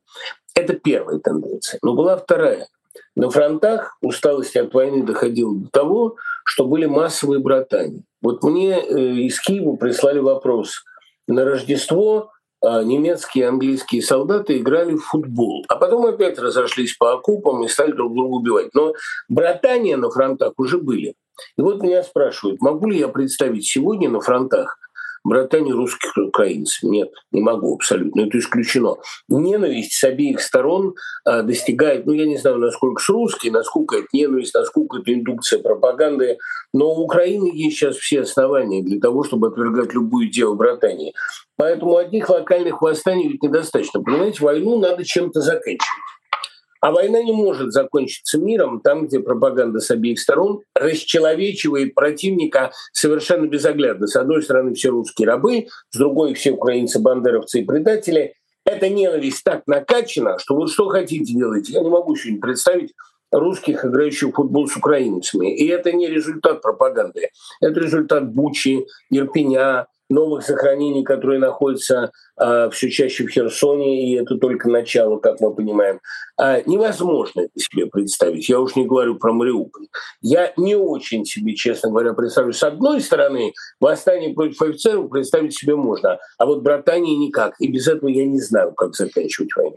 Это 0.54 0.74
первая 0.74 1.18
тенденция. 1.18 1.78
Но 1.82 1.94
была 1.94 2.16
вторая. 2.16 2.66
На 3.14 3.30
фронтах 3.30 3.96
усталость 4.02 4.56
от 4.56 4.72
войны 4.74 5.04
доходила 5.04 5.54
до 5.54 5.68
того, 5.70 6.16
что 6.44 6.66
были 6.66 6.86
массовые 6.86 7.40
братания. 7.40 8.02
Вот 8.22 8.42
мне 8.42 8.78
э, 8.78 8.98
из 9.16 9.40
Киева 9.40 9.76
прислали 9.76 10.18
вопрос. 10.18 10.84
На 11.26 11.44
Рождество 11.44 12.30
а, 12.66 12.82
немецкие 12.82 13.44
и 13.44 13.48
английские 13.48 14.02
солдаты 14.02 14.58
играли 14.58 14.94
в 14.94 15.04
футбол, 15.04 15.64
а 15.68 15.76
потом 15.76 16.06
опять 16.06 16.38
разошлись 16.38 16.96
по 16.96 17.12
окопам 17.12 17.64
и 17.64 17.68
стали 17.68 17.92
друг 17.92 18.14
друга 18.14 18.34
убивать. 18.34 18.68
Но 18.74 18.92
братания 19.28 19.96
на 19.96 20.10
фронтах 20.10 20.54
уже 20.56 20.78
были. 20.78 21.14
И 21.58 21.62
вот 21.62 21.82
меня 21.82 22.02
спрашивают, 22.02 22.60
могу 22.60 22.88
ли 22.88 22.98
я 22.98 23.08
представить 23.08 23.66
сегодня 23.66 24.08
на 24.08 24.20
фронтах 24.20 24.78
братане 25.26 25.72
русских 25.72 26.16
и 26.16 26.20
украинцев. 26.20 26.82
Нет, 26.82 27.10
не 27.32 27.40
могу 27.40 27.74
абсолютно, 27.74 28.22
это 28.22 28.38
исключено. 28.38 28.96
Ненависть 29.28 29.92
с 29.92 30.04
обеих 30.04 30.40
сторон 30.40 30.94
а, 31.24 31.42
достигает, 31.42 32.06
ну 32.06 32.12
я 32.12 32.26
не 32.26 32.36
знаю, 32.36 32.58
насколько 32.58 33.02
с 33.02 33.08
русской, 33.08 33.50
насколько 33.50 33.96
это 33.96 34.06
ненависть, 34.12 34.54
насколько 34.54 34.98
это 34.98 35.12
индукция 35.12 35.58
пропаганды, 35.58 36.38
но 36.72 36.94
у 36.94 37.04
Украины 37.04 37.50
есть 37.52 37.76
сейчас 37.76 37.96
все 37.96 38.22
основания 38.22 38.82
для 38.82 39.00
того, 39.00 39.24
чтобы 39.24 39.48
отвергать 39.48 39.94
любую 39.94 40.28
идею 40.28 40.54
братании. 40.54 41.14
Поэтому 41.56 41.96
одних 41.96 42.28
локальных 42.28 42.82
восстаний 42.82 43.28
ведь 43.28 43.42
недостаточно. 43.42 44.02
Понимаете, 44.02 44.44
войну 44.44 44.78
надо 44.78 45.04
чем-то 45.04 45.40
заканчивать. 45.40 45.80
А 46.80 46.92
война 46.92 47.22
не 47.22 47.32
может 47.32 47.72
закончиться 47.72 48.38
миром 48.38 48.80
там, 48.80 49.06
где 49.06 49.20
пропаганда 49.20 49.80
с 49.80 49.90
обеих 49.90 50.20
сторон 50.20 50.60
расчеловечивает 50.74 51.94
противника 51.94 52.72
совершенно 52.92 53.46
безоглядно. 53.46 54.06
С 54.06 54.16
одной 54.16 54.42
стороны 54.42 54.74
все 54.74 54.90
русские 54.90 55.28
рабы, 55.28 55.66
с 55.90 55.98
другой 55.98 56.34
все 56.34 56.52
украинцы, 56.52 57.00
бандеровцы 57.00 57.60
и 57.60 57.64
предатели. 57.64 58.34
Эта 58.64 58.88
ненависть 58.88 59.44
так 59.44 59.62
накачана, 59.66 60.38
что 60.38 60.56
вот 60.56 60.70
что 60.70 60.88
хотите 60.88 61.32
делать. 61.32 61.68
Я 61.68 61.82
не 61.82 61.88
могу 61.88 62.16
сегодня 62.16 62.40
представить 62.40 62.92
русских, 63.30 63.84
играющих 63.84 64.30
в 64.30 64.34
футбол 64.34 64.68
с 64.68 64.76
украинцами. 64.76 65.54
И 65.54 65.66
это 65.68 65.92
не 65.92 66.08
результат 66.08 66.62
пропаганды. 66.62 67.30
Это 67.60 67.80
результат 67.80 68.32
Бучи, 68.32 68.86
Ирпеня, 69.10 69.86
новых 70.08 70.44
захоронений, 70.44 71.04
которые 71.04 71.38
находятся 71.38 72.12
а, 72.36 72.70
все 72.70 72.90
чаще 72.90 73.24
в 73.24 73.30
Херсоне, 73.30 74.10
и 74.10 74.16
это 74.16 74.36
только 74.36 74.68
начало, 74.68 75.18
как 75.18 75.40
мы 75.40 75.54
понимаем. 75.54 76.00
А, 76.36 76.60
невозможно 76.66 77.42
это 77.42 77.52
себе 77.56 77.86
представить. 77.86 78.48
Я 78.48 78.60
уж 78.60 78.76
не 78.76 78.86
говорю 78.86 79.16
про 79.16 79.32
Мариуполь. 79.32 79.86
Я 80.20 80.52
не 80.56 80.76
очень 80.76 81.24
себе, 81.24 81.54
честно 81.54 81.90
говоря, 81.90 82.12
представлю. 82.12 82.52
С 82.52 82.62
одной 82.62 83.00
стороны, 83.00 83.52
восстание 83.80 84.34
против 84.34 84.60
офицеров 84.62 85.10
представить 85.10 85.56
себе 85.56 85.76
можно, 85.76 86.18
а 86.38 86.46
вот 86.46 86.62
братание 86.62 87.16
никак. 87.16 87.54
И 87.60 87.68
без 87.68 87.88
этого 87.88 88.08
я 88.08 88.24
не 88.24 88.40
знаю, 88.40 88.72
как 88.72 88.94
заканчивать 88.94 89.54
войну. 89.56 89.76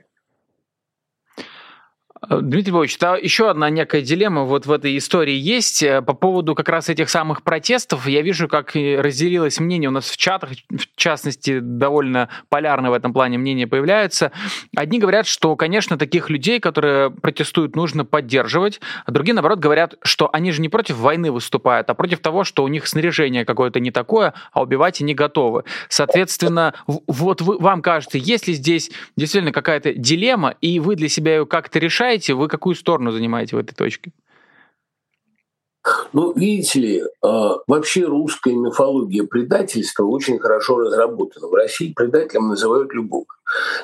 Э, 2.30 2.40
Дмитрий 2.42 2.72
Львович, 2.72 2.98
да, 3.00 3.18
еще 3.18 3.50
одна 3.50 3.70
некая 3.70 4.02
дилемма 4.02 4.44
вот 4.44 4.66
в 4.66 4.72
этой 4.72 4.98
истории 4.98 5.34
есть 5.34 5.82
э, 5.82 6.02
по 6.02 6.14
поводу 6.14 6.54
как 6.56 6.70
раз 6.70 6.90
этих 6.90 7.10
самых 7.10 7.42
протестов. 7.44 8.08
Я 8.08 8.22
вижу, 8.22 8.48
как 8.48 8.76
разделилось 8.76 9.60
мнение 9.60 9.90
у 9.90 9.92
нас 9.92 10.10
в 10.10 10.18
чатах, 10.18 10.52
в 10.70 10.96
частности, 10.96 11.60
довольно 11.60 12.30
полярно 12.50 12.92
в 12.92 12.94
этом 12.94 13.14
плане 13.14 13.38
мнение 13.38 13.68
появляется. 13.68 14.32
Одни 14.76 15.00
говорят, 15.00 15.26
что, 15.26 15.56
конечно, 15.56 15.98
таких 15.98 16.30
людей, 16.30 16.60
которые 16.60 17.10
протестуют, 17.10 17.76
нужно 17.76 18.06
поддерживать, 18.06 18.80
а 19.06 19.12
другие, 19.12 19.34
наоборот, 19.34 19.60
говорят, 19.60 19.96
что 20.04 20.30
они 20.32 20.52
же 20.52 20.62
не 20.62 20.70
против 20.70 20.98
войны 20.98 21.32
выступают, 21.32 21.90
а 21.90 21.94
против 21.96 22.20
того, 22.20 22.44
что 22.44 22.64
у 22.64 22.68
них 22.68 22.88
снаряжение 22.88 23.46
какое-то 23.46 23.80
не 23.80 23.92
такое, 23.92 24.34
а 24.54 24.62
убивать 24.62 25.02
они 25.02 25.16
готовы. 25.16 25.64
Соответственно, 25.88 26.76
вот 26.86 27.42
вы, 27.42 27.58
вам 27.58 27.82
кажется, 27.82 28.18
есть 28.18 28.48
ли 28.48 28.54
здесь 28.54 28.92
действительно 29.16 29.52
какая-то 29.52 29.94
дилемма, 29.94 30.56
и 30.62 30.80
вы 30.80 30.96
для 30.96 31.10
себя 31.10 31.38
ее 31.38 31.46
как-то 31.46 31.80
решаете, 31.80 32.19
решаете, 32.20 32.34
вы 32.34 32.48
какую 32.48 32.76
сторону 32.76 33.12
занимаете 33.12 33.56
в 33.56 33.60
этой 33.60 33.74
точке? 33.74 34.12
Ну, 36.12 36.34
видите 36.34 36.80
ли, 36.80 37.04
а, 37.24 37.56
вообще 37.66 38.06
русская 38.06 38.54
мифология 38.54 39.24
предательства 39.24 40.04
очень 40.04 40.38
хорошо 40.38 40.78
разработана. 40.78 41.48
В 41.48 41.54
России 41.54 41.94
предателем 41.94 42.50
называют 42.50 42.94
любого. 42.94 43.26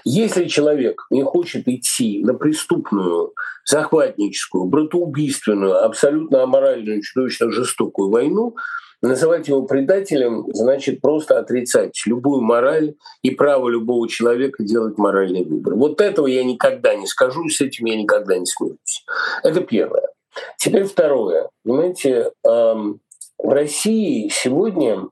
Если 0.04 0.46
человек 0.46 1.08
не 1.10 1.24
хочет 1.24 1.68
идти 1.68 2.22
на 2.24 2.34
преступную, 2.34 3.34
захватническую, 3.66 4.66
братоубийственную, 4.66 5.84
абсолютно 5.84 6.44
аморальную, 6.44 7.02
чудовищно 7.02 7.52
жестокую 7.52 8.10
войну, 8.10 8.56
Называть 9.06 9.48
его 9.48 9.62
предателем 9.62 10.48
значит 10.52 11.00
просто 11.00 11.38
отрицать 11.38 12.02
любую 12.08 12.42
мораль 12.42 12.96
и 13.22 13.30
право 13.30 13.70
любого 13.70 14.10
человека 14.10 14.64
делать 14.64 14.98
моральный 14.98 15.44
выбор. 15.44 15.76
Вот 15.76 16.02
этого 16.02 16.26
я 16.26 16.44
никогда 16.44 16.96
не 16.96 17.06
скажу, 17.06 17.48
с 17.48 17.62
этим 17.62 17.86
я 17.86 17.96
никогда 17.98 18.36
не 18.36 18.48
смирюсь. 18.48 19.06
Это 19.44 19.62
первое. 19.62 20.10
Теперь 20.58 20.86
второе. 20.86 21.50
Понимаете, 21.64 22.32
в 22.44 22.98
России 23.38 24.30
сегодня 24.30 25.08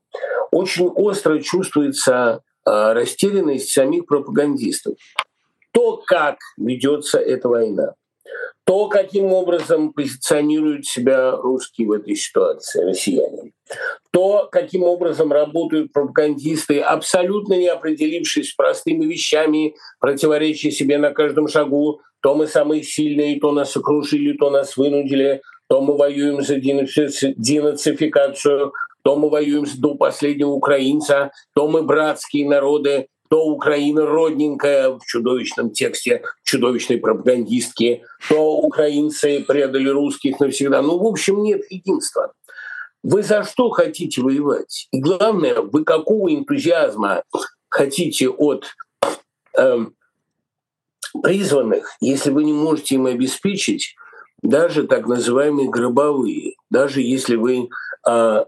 очень 0.52 0.88
остро 0.88 1.40
чувствуется 1.40 2.42
а, 2.66 2.94
растерянность 2.96 3.70
самих 3.70 4.08
пропагандистов. 4.08 4.96
То, 5.72 6.02
как 6.06 6.38
ведется 6.58 7.20
эта 7.20 7.48
война, 7.48 7.94
то, 8.66 8.88
каким 8.88 9.34
образом 9.34 9.94
позиционируют 9.94 10.86
себя 10.86 11.32
русские 11.32 11.88
в 11.88 11.92
этой 11.92 12.16
ситуации, 12.16 12.86
россияне, 12.86 13.52
то, 14.12 14.48
каким 14.52 14.84
образом 14.84 15.32
работают 15.32 15.92
пропагандисты, 15.92 16.80
абсолютно 16.80 17.56
не 17.56 17.68
определившись 17.68 18.52
с 18.52 18.56
простыми 18.56 19.06
вещами, 19.06 19.76
противоречия 20.00 20.72
себе 20.72 20.98
на 20.98 21.12
каждом 21.12 21.48
шагу, 21.48 22.02
то 22.22 22.36
мы 22.36 22.48
самые 22.48 22.84
сильные, 22.84 23.40
то 23.40 23.52
нас 23.52 23.76
окружили, 23.76 24.38
то 24.38 24.50
нас 24.50 24.78
вынудили, 24.78 25.42
то 25.68 25.82
мы 25.82 25.98
воюем 25.98 26.42
за 26.42 26.56
денацификацию, 26.56 28.72
то 29.04 29.18
мы 29.18 29.30
воюем 29.30 29.66
до 29.78 29.96
последнего 29.96 30.52
украинца, 30.52 31.32
то 31.54 31.68
мы 31.68 31.84
братские 31.84 32.48
народы, 32.48 33.08
то 33.34 33.48
Украина 33.48 34.06
родненькая 34.06 34.92
в 34.92 35.00
чудовищном 35.08 35.72
тексте 35.72 36.22
чудовищной 36.44 37.00
пропагандистки, 37.00 38.04
то 38.30 38.60
украинцы 38.60 39.44
предали 39.44 39.90
русских 39.90 40.40
навсегда. 40.40 40.84
Ну, 40.84 41.00
в 41.00 41.08
общем, 41.08 41.42
нет 41.42 41.62
единства. 41.72 42.34
Вы 43.02 43.24
за 43.24 43.44
что 43.44 43.72
хотите 43.72 44.22
воевать? 44.22 44.88
И 44.92 45.00
главное, 45.02 45.62
вы 45.62 45.84
какого 45.84 46.32
энтузиазма 46.32 47.24
хотите 47.70 48.30
от 48.30 48.68
э, 49.58 49.80
призванных, 51.24 51.98
если 52.02 52.30
вы 52.30 52.44
не 52.44 52.54
можете 52.54 52.94
им 52.94 53.08
обеспечить 53.08 53.96
даже 54.44 54.84
так 54.84 55.08
называемые 55.08 55.72
гробовые, 55.72 56.54
даже 56.70 57.02
если 57.02 57.36
вы 57.36 57.68
э, 58.08 58.46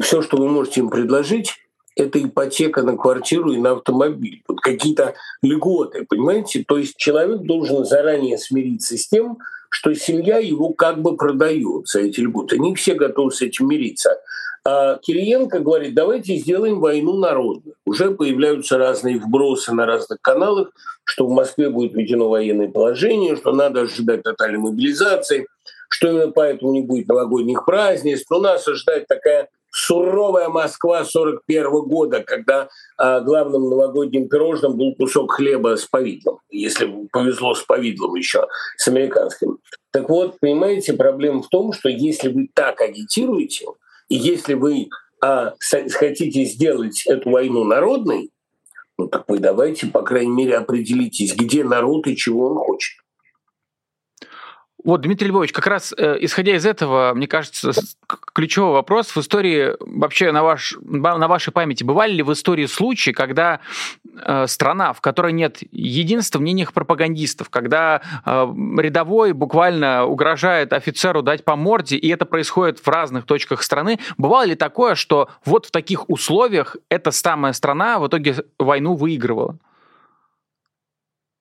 все, 0.00 0.22
что 0.22 0.38
вы 0.38 0.48
можете 0.48 0.80
им 0.80 0.90
предложить, 0.90 1.54
это 1.96 2.22
ипотека 2.22 2.82
на 2.82 2.96
квартиру 2.96 3.52
и 3.52 3.58
на 3.58 3.72
автомобиль. 3.72 4.42
Вот 4.46 4.60
какие-то 4.60 5.14
льготы, 5.42 6.04
понимаете? 6.08 6.64
То 6.66 6.76
есть 6.76 6.96
человек 6.96 7.40
должен 7.40 7.84
заранее 7.84 8.38
смириться 8.38 8.96
с 8.96 9.08
тем, 9.08 9.38
что 9.70 9.94
семья 9.94 10.38
его 10.38 10.72
как 10.72 11.02
бы 11.02 11.16
продает 11.16 11.88
за 11.88 12.00
эти 12.00 12.20
льготы. 12.20 12.58
Не 12.58 12.74
все 12.74 12.94
готовы 12.94 13.32
с 13.32 13.42
этим 13.42 13.68
мириться. 13.68 14.20
А 14.64 14.98
Кириенко 14.98 15.60
говорит, 15.60 15.94
давайте 15.94 16.36
сделаем 16.36 16.80
войну 16.80 17.16
народную. 17.16 17.74
Уже 17.86 18.10
появляются 18.10 18.78
разные 18.78 19.18
вбросы 19.18 19.72
на 19.72 19.86
разных 19.86 20.20
каналах, 20.20 20.72
что 21.04 21.26
в 21.26 21.30
Москве 21.30 21.70
будет 21.70 21.94
введено 21.94 22.28
военное 22.28 22.68
положение, 22.68 23.36
что 23.36 23.52
надо 23.52 23.82
ожидать 23.82 24.24
тотальной 24.24 24.58
мобилизации, 24.58 25.46
что 25.88 26.08
именно 26.08 26.32
поэтому 26.32 26.72
не 26.72 26.82
будет 26.82 27.06
новогодних 27.06 27.64
празднеств. 27.64 28.30
У 28.32 28.40
нас 28.40 28.66
ожидает 28.66 29.06
такая 29.06 29.48
суровая 29.76 30.48
Москва 30.48 31.04
41 31.04 31.70
года, 31.82 32.22
когда 32.22 32.68
а, 32.96 33.20
главным 33.20 33.68
новогодним 33.68 34.28
пирожным 34.28 34.76
был 34.76 34.94
кусок 34.94 35.32
хлеба 35.32 35.76
с 35.76 35.84
повидлом, 35.84 36.40
если 36.50 36.90
повезло 37.12 37.54
с 37.54 37.62
повидлом 37.62 38.14
еще, 38.14 38.46
с 38.78 38.88
американским. 38.88 39.58
Так 39.90 40.08
вот, 40.08 40.40
понимаете, 40.40 40.94
проблема 40.94 41.42
в 41.42 41.48
том, 41.48 41.72
что 41.72 41.90
если 41.90 42.28
вы 42.28 42.48
так 42.54 42.80
агитируете, 42.80 43.66
и 44.08 44.14
если 44.14 44.54
вы 44.54 44.88
а, 45.22 45.54
хотите 45.60 46.44
сделать 46.44 47.06
эту 47.06 47.30
войну 47.30 47.64
народной, 47.64 48.30
ну 48.96 49.08
так 49.08 49.24
вы 49.28 49.40
давайте, 49.40 49.88
по 49.88 50.00
крайней 50.00 50.32
мере, 50.32 50.56
определитесь, 50.56 51.36
где 51.36 51.64
народ 51.64 52.06
и 52.06 52.16
чего 52.16 52.48
он 52.48 52.56
хочет. 52.56 52.96
Вот, 54.86 55.00
Дмитрий 55.00 55.26
Львович, 55.26 55.50
как 55.50 55.66
раз 55.66 55.92
э, 55.98 56.16
исходя 56.20 56.54
из 56.54 56.64
этого, 56.64 57.12
мне 57.12 57.26
кажется, 57.26 57.72
ключевой 58.32 58.70
вопрос 58.70 59.08
в 59.08 59.16
истории, 59.18 59.72
вообще 59.80 60.30
на, 60.30 60.44
ваш, 60.44 60.76
на 60.80 61.26
вашей 61.26 61.52
памяти, 61.52 61.82
бывали 61.82 62.12
ли 62.12 62.22
в 62.22 62.32
истории 62.32 62.66
случаи, 62.66 63.10
когда 63.10 63.58
э, 64.14 64.46
страна, 64.46 64.92
в 64.92 65.00
которой 65.00 65.32
нет 65.32 65.58
единства 65.72 66.38
в 66.38 66.42
мнениях 66.42 66.72
пропагандистов, 66.72 67.50
когда 67.50 68.00
э, 68.24 68.46
рядовой 68.78 69.32
буквально 69.32 70.04
угрожает 70.04 70.72
офицеру 70.72 71.20
дать 71.20 71.44
по 71.44 71.56
морде, 71.56 71.96
и 71.96 72.08
это 72.08 72.24
происходит 72.24 72.78
в 72.78 72.86
разных 72.86 73.26
точках 73.26 73.64
страны, 73.64 73.98
бывало 74.18 74.44
ли 74.44 74.54
такое, 74.54 74.94
что 74.94 75.28
вот 75.44 75.66
в 75.66 75.72
таких 75.72 76.08
условиях 76.08 76.76
эта 76.88 77.10
самая 77.10 77.54
страна 77.54 77.98
в 77.98 78.06
итоге 78.06 78.36
войну 78.56 78.94
выигрывала? 78.94 79.58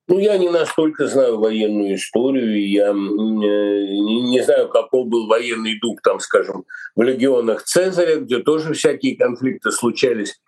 Ну, 0.08 0.20
я 0.20 0.38
не 0.38 0.50
настолько 0.50 1.08
знаю 1.08 1.40
военную 1.40 1.96
историю, 1.96 2.70
я 2.70 2.94
не, 2.94 4.22
не 4.22 4.44
знаю, 4.44 4.70
какой 4.70 5.06
был 5.06 5.28
военный 5.28 5.80
дух, 5.80 6.00
там, 6.04 6.20
скажем, 6.20 6.66
в 6.96 7.02
легионах 7.02 7.64
Цезаря, 7.64 8.18
где 8.18 8.38
тоже 8.40 8.74
всякие 8.74 9.18
конфликты 9.18 9.72
случались. 9.72 10.40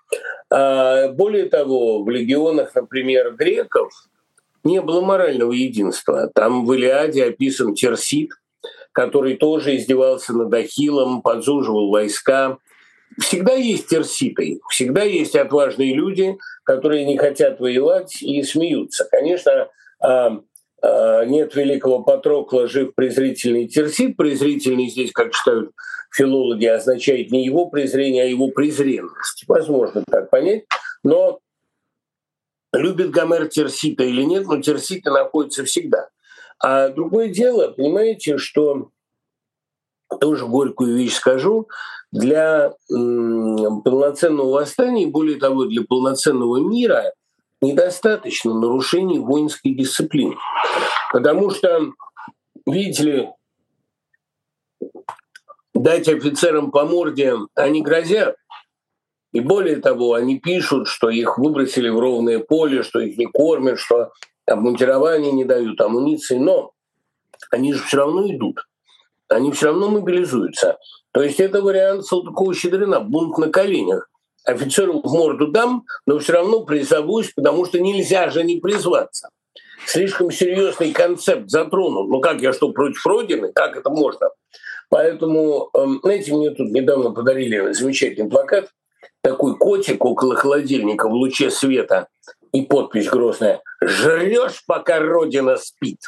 А 0.51 1.09
более 1.09 1.45
того, 1.45 2.03
в 2.03 2.09
легионах, 2.09 2.75
например, 2.75 3.33
греков 3.35 3.91
не 4.63 4.79
было 4.81 5.01
морального 5.01 5.53
единства. 5.53 6.29
Там 6.35 6.65
в 6.65 6.73
Илиаде 6.73 7.25
описан 7.25 7.73
Терсит, 7.73 8.29
который 8.91 9.37
тоже 9.37 9.75
издевался 9.75 10.33
над 10.33 10.53
Ахиллом, 10.53 11.21
подзуживал 11.23 11.89
войска. 11.89 12.57
Всегда 13.19 13.53
есть 13.53 13.87
терситы, 13.87 14.59
всегда 14.69 15.03
есть 15.03 15.35
отважные 15.35 15.93
люди, 15.93 16.37
которые 16.63 17.05
не 17.05 17.17
хотят 17.17 17.59
воевать 17.59 18.21
и 18.21 18.43
смеются. 18.43 19.07
Конечно, 19.09 19.69
а, 19.99 20.39
а, 20.81 21.25
нет 21.25 21.55
великого 21.55 22.03
Патрокла, 22.03 22.67
жив 22.67 22.93
презрительный 22.93 23.67
терсит. 23.67 24.17
Презрительный 24.17 24.89
здесь, 24.89 25.11
как 25.11 25.33
считают 25.33 25.71
филологи, 26.15 26.65
означает 26.65 27.31
не 27.31 27.45
его 27.45 27.67
презрение, 27.67 28.23
а 28.23 28.27
его 28.27 28.49
презренность. 28.49 29.45
Возможно 29.47 30.03
так 30.09 30.29
понять. 30.29 30.65
Но 31.03 31.39
любит 32.73 33.11
Гомер 33.11 33.47
Терсита 33.47 34.03
или 34.03 34.23
нет, 34.23 34.45
но 34.45 34.61
Терсита 34.61 35.11
находится 35.11 35.63
всегда. 35.65 36.09
А 36.59 36.89
другое 36.89 37.29
дело, 37.29 37.69
понимаете, 37.69 38.37
что 38.37 38.89
тоже 40.19 40.45
горькую 40.45 40.95
вещь 40.95 41.15
скажу, 41.15 41.67
для 42.11 42.73
полноценного 42.87 44.51
восстания, 44.51 45.03
и 45.03 45.11
более 45.11 45.37
того, 45.37 45.65
для 45.65 45.83
полноценного 45.83 46.57
мира 46.57 47.13
недостаточно 47.61 48.53
нарушений 48.53 49.19
воинской 49.19 49.73
дисциплины. 49.73 50.37
Потому 51.11 51.49
что, 51.49 51.91
видите 52.65 53.03
ли, 53.03 53.29
дать 55.73 56.07
офицерам 56.07 56.71
по 56.71 56.85
морде 56.85 57.35
они 57.55 57.81
грозят. 57.81 58.35
И 59.33 59.41
более 59.41 59.75
того, 59.77 60.13
они 60.13 60.39
пишут, 60.39 60.87
что 60.87 61.09
их 61.09 61.37
выбросили 61.37 61.89
в 61.89 61.99
ровное 61.99 62.39
поле, 62.39 62.81
что 62.83 62.99
их 62.99 63.17
не 63.17 63.25
кормят, 63.25 63.77
что 63.77 64.11
обмундирование 64.45 65.33
не 65.33 65.43
дают, 65.43 65.81
амуниции. 65.81 66.37
Но 66.37 66.71
они 67.51 67.73
же 67.73 67.83
все 67.83 67.97
равно 67.97 68.27
идут 68.27 68.66
они 69.29 69.51
все 69.51 69.67
равно 69.67 69.89
мобилизуются. 69.89 70.77
То 71.11 71.21
есть 71.23 71.39
это 71.39 71.61
вариант 71.61 72.05
Салтыкова-Щедрина, 72.11 72.99
бунт 72.99 73.37
на 73.37 73.49
коленях. 73.49 74.09
Офицеру 74.45 75.01
в 75.01 75.11
морду 75.11 75.47
дам, 75.47 75.83
но 76.05 76.19
все 76.19 76.33
равно 76.33 76.63
призовусь, 76.63 77.33
потому 77.35 77.65
что 77.65 77.79
нельзя 77.79 78.29
же 78.29 78.43
не 78.43 78.59
призваться. 78.59 79.29
Слишком 79.85 80.31
серьезный 80.31 80.91
концепт 80.91 81.49
затронул. 81.49 82.07
Ну 82.07 82.19
как, 82.21 82.41
я 82.41 82.53
что, 82.53 82.71
против 82.71 83.05
Родины? 83.05 83.51
Как 83.53 83.75
это 83.75 83.89
можно? 83.89 84.29
Поэтому, 84.89 85.69
эм, 85.73 85.99
знаете, 86.01 86.33
мне 86.33 86.51
тут 86.51 86.69
недавно 86.69 87.11
подарили 87.11 87.73
замечательный 87.73 88.29
плакат. 88.29 88.69
Такой 89.21 89.57
котик 89.57 90.03
около 90.05 90.35
холодильника 90.35 91.09
в 91.09 91.13
луче 91.13 91.49
света 91.49 92.07
и 92.53 92.61
подпись 92.61 93.09
грозная 93.09 93.61
«Жрешь, 93.81 94.63
пока 94.65 94.99
Родина 94.99 95.57
спит». 95.57 95.99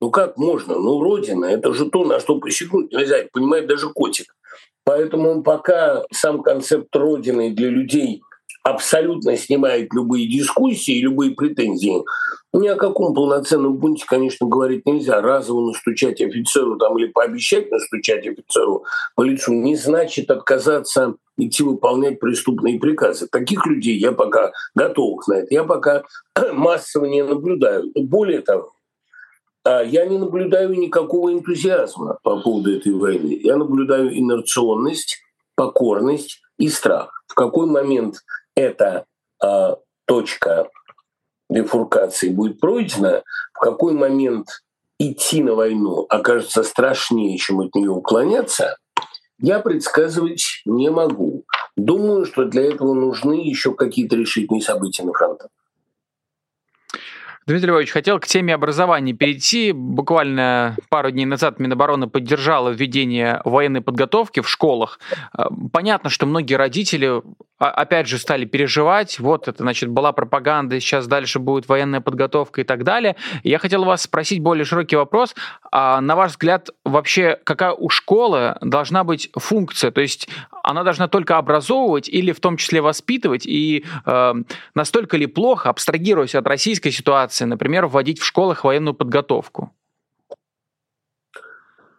Ну 0.00 0.10
как 0.10 0.36
можно? 0.36 0.76
Ну, 0.76 1.02
Родина– 1.02 1.44
это 1.46 1.72
же 1.74 1.90
то, 1.90 2.04
на 2.04 2.20
что 2.20 2.38
посягнуть 2.38 2.92
нельзя, 2.92 3.24
понимает 3.32 3.66
даже 3.66 3.88
котик. 3.88 4.34
Поэтому 4.84 5.42
пока 5.42 6.04
сам 6.12 6.42
концепт 6.42 6.94
Родины 6.94 7.50
для 7.50 7.68
людей 7.68 8.22
абсолютно 8.62 9.36
снимает 9.36 9.92
любые 9.92 10.28
дискуссии, 10.28 11.00
любые 11.00 11.32
претензии, 11.32 12.04
ни 12.52 12.66
о 12.68 12.76
каком 12.76 13.12
полноценном 13.12 13.76
бунте, 13.76 14.04
конечно, 14.06 14.46
говорить 14.46 14.86
нельзя. 14.86 15.20
Разово 15.20 15.68
настучать 15.68 16.20
офицеру 16.20 16.76
там, 16.76 16.98
или 16.98 17.08
пообещать 17.08 17.70
настучать 17.70 18.26
офицеру 18.26 18.84
по 19.14 19.22
лицу 19.22 19.52
не 19.52 19.76
значит 19.76 20.30
отказаться 20.30 21.14
идти 21.36 21.62
выполнять 21.62 22.18
преступные 22.18 22.78
приказы. 22.80 23.28
Таких 23.30 23.66
людей 23.66 23.98
я 23.98 24.12
пока 24.12 24.52
готов 24.74 25.26
на 25.28 25.34
это. 25.34 25.48
Я 25.50 25.64
пока 25.64 26.04
массово 26.52 27.04
не 27.04 27.22
наблюдаю. 27.22 27.92
Более 27.94 28.40
того, 28.40 28.72
я 29.64 30.06
не 30.06 30.18
наблюдаю 30.18 30.70
никакого 30.78 31.32
энтузиазма 31.32 32.18
по 32.22 32.40
поводу 32.40 32.74
этой 32.74 32.92
войны. 32.92 33.38
Я 33.42 33.56
наблюдаю 33.56 34.16
инерционность, 34.16 35.18
покорность 35.54 36.40
и 36.58 36.68
страх. 36.68 37.24
В 37.26 37.34
какой 37.34 37.66
момент 37.66 38.16
эта 38.54 39.04
а, 39.42 39.76
точка 40.06 40.68
бифуркации 41.50 42.28
будет 42.28 42.60
пройдена, 42.60 43.22
в 43.52 43.58
какой 43.60 43.92
момент 43.92 44.48
идти 44.98 45.42
на 45.42 45.54
войну 45.54 46.06
окажется 46.08 46.62
страшнее, 46.62 47.38
чем 47.38 47.60
от 47.60 47.74
нее 47.74 47.90
уклоняться, 47.90 48.76
я 49.40 49.60
предсказывать 49.60 50.62
не 50.64 50.90
могу. 50.90 51.44
Думаю, 51.76 52.24
что 52.24 52.44
для 52.44 52.64
этого 52.64 52.92
нужны 52.94 53.34
еще 53.34 53.72
какие-то 53.72 54.16
решительные 54.16 54.62
события 54.62 55.04
на 55.04 55.12
фронтах. 55.12 55.50
Дмитрий 57.48 57.70
Львович, 57.70 57.92
хотел 57.92 58.20
к 58.20 58.26
теме 58.26 58.52
образования 58.52 59.14
перейти. 59.14 59.72
Буквально 59.72 60.76
пару 60.90 61.10
дней 61.10 61.24
назад 61.24 61.58
Минобороны 61.58 62.06
поддержала 62.06 62.68
введение 62.68 63.40
военной 63.46 63.80
подготовки 63.80 64.40
в 64.40 64.48
школах. 64.50 65.00
Э, 65.32 65.44
понятно, 65.72 66.10
что 66.10 66.26
многие 66.26 66.56
родители 66.56 67.22
опять 67.58 68.06
же 68.06 68.18
стали 68.18 68.44
переживать, 68.44 69.18
вот 69.18 69.48
это, 69.48 69.62
значит, 69.62 69.88
была 69.90 70.12
пропаганда, 70.12 70.78
сейчас 70.80 71.06
дальше 71.06 71.40
будет 71.40 71.68
военная 71.68 72.00
подготовка 72.00 72.60
и 72.60 72.64
так 72.64 72.84
далее. 72.84 73.16
Я 73.42 73.58
хотел 73.58 73.84
вас 73.84 74.02
спросить 74.02 74.40
более 74.40 74.64
широкий 74.64 74.96
вопрос. 74.96 75.34
А 75.72 76.00
на 76.00 76.14
ваш 76.14 76.32
взгляд, 76.32 76.70
вообще 76.84 77.38
какая 77.44 77.72
у 77.72 77.88
школы 77.88 78.56
должна 78.60 79.02
быть 79.02 79.30
функция? 79.36 79.90
То 79.90 80.00
есть 80.00 80.28
она 80.62 80.84
должна 80.84 81.08
только 81.08 81.36
образовывать 81.36 82.08
или 82.08 82.32
в 82.32 82.40
том 82.40 82.56
числе 82.56 82.80
воспитывать? 82.80 83.44
И 83.44 83.84
э, 84.06 84.34
настолько 84.74 85.16
ли 85.16 85.26
плохо, 85.26 85.70
абстрагируясь 85.70 86.36
от 86.36 86.46
российской 86.46 86.90
ситуации, 86.90 87.37
например, 87.46 87.86
вводить 87.86 88.20
в 88.20 88.24
школах 88.24 88.64
военную 88.64 88.94
подготовку? 88.94 89.70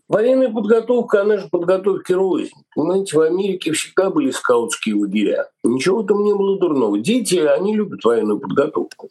Военная 0.10 0.50
подготовка, 0.50 1.22
она 1.22 1.38
же 1.38 1.50
подготовка 1.50 2.16
рознь. 2.16 2.56
Понимаете, 2.76 3.16
в 3.16 3.22
Америке 3.22 3.72
всегда 3.74 4.10
были 4.10 4.32
скаутские 4.32 4.96
лагеря. 4.96 5.50
Ничего 5.64 6.02
там 6.02 6.24
не 6.24 6.34
было 6.34 6.58
дурного. 6.58 6.98
Дети, 6.98 7.36
они 7.36 7.76
любят 7.76 8.04
военную 8.04 8.40
подготовку. 8.40 9.10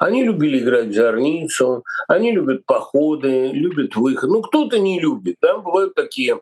Они 0.00 0.24
любили 0.24 0.58
играть 0.58 0.88
в 0.88 0.92
зорницу, 0.92 1.84
они 2.08 2.32
любят 2.32 2.66
походы, 2.66 3.50
любят 3.52 3.94
выход. 3.94 4.28
Ну, 4.28 4.42
кто-то 4.42 4.80
не 4.80 4.98
любит. 4.98 5.36
Да? 5.40 5.58
Бывают 5.58 5.94
такие 5.94 6.40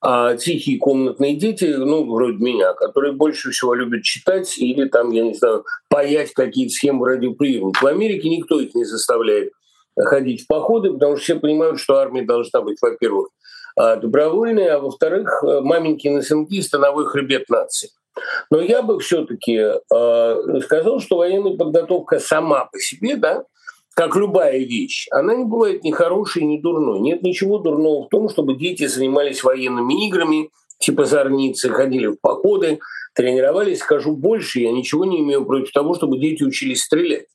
а 0.00 0.36
тихие 0.36 0.78
комнатные 0.78 1.34
дети, 1.34 1.64
ну, 1.64 2.04
вроде 2.04 2.38
меня, 2.38 2.72
которые 2.74 3.12
больше 3.12 3.50
всего 3.50 3.74
любят 3.74 4.02
читать 4.04 4.56
или 4.58 4.86
там, 4.88 5.10
я 5.10 5.24
не 5.24 5.34
знаю, 5.34 5.64
паять 5.88 6.32
какие-то 6.32 6.72
схемы 6.72 7.06
радиоприемников. 7.06 7.82
В 7.82 7.86
Америке 7.86 8.28
никто 8.28 8.60
их 8.60 8.74
не 8.74 8.84
заставляет 8.84 9.52
ходить 9.98 10.42
в 10.42 10.46
походы, 10.46 10.92
потому 10.92 11.16
что 11.16 11.24
все 11.24 11.40
понимают, 11.40 11.80
что 11.80 11.96
армия 11.96 12.22
должна 12.22 12.60
быть, 12.60 12.78
во-первых, 12.80 13.30
а, 13.76 13.96
добровольной, 13.96 14.68
а 14.68 14.78
во-вторых, 14.78 15.42
маменькины 15.42 16.22
сынки– 16.22 16.60
становой 16.62 17.06
хребет 17.06 17.48
нации. 17.48 17.90
Но 18.50 18.60
я 18.60 18.82
бы 18.82 18.98
все-таки 18.98 19.54
э, 19.54 20.60
сказал, 20.64 21.00
что 21.00 21.18
военная 21.18 21.56
подготовка 21.56 22.18
сама 22.18 22.64
по 22.64 22.78
себе, 22.78 23.16
да, 23.16 23.44
как 23.98 24.14
любая 24.14 24.58
вещь, 24.58 25.08
она 25.10 25.34
не 25.34 25.44
бывает 25.44 25.82
ни 25.82 25.90
хорошей, 25.90 26.44
ни 26.44 26.60
дурной. 26.60 27.00
Нет 27.00 27.24
ничего 27.24 27.58
дурного 27.58 28.04
в 28.04 28.08
том, 28.08 28.28
чтобы 28.28 28.54
дети 28.54 28.86
занимались 28.86 29.42
военными 29.42 30.06
играми, 30.06 30.50
типа 30.78 31.04
зорницы, 31.04 31.68
ходили 31.70 32.06
в 32.06 32.20
походы, 32.20 32.78
тренировались. 33.12 33.80
Скажу 33.80 34.14
больше, 34.14 34.60
я 34.60 34.70
ничего 34.70 35.04
не 35.04 35.18
имею 35.18 35.44
против 35.44 35.72
того, 35.72 35.96
чтобы 35.96 36.20
дети 36.20 36.44
учились 36.44 36.84
стрелять. 36.84 37.26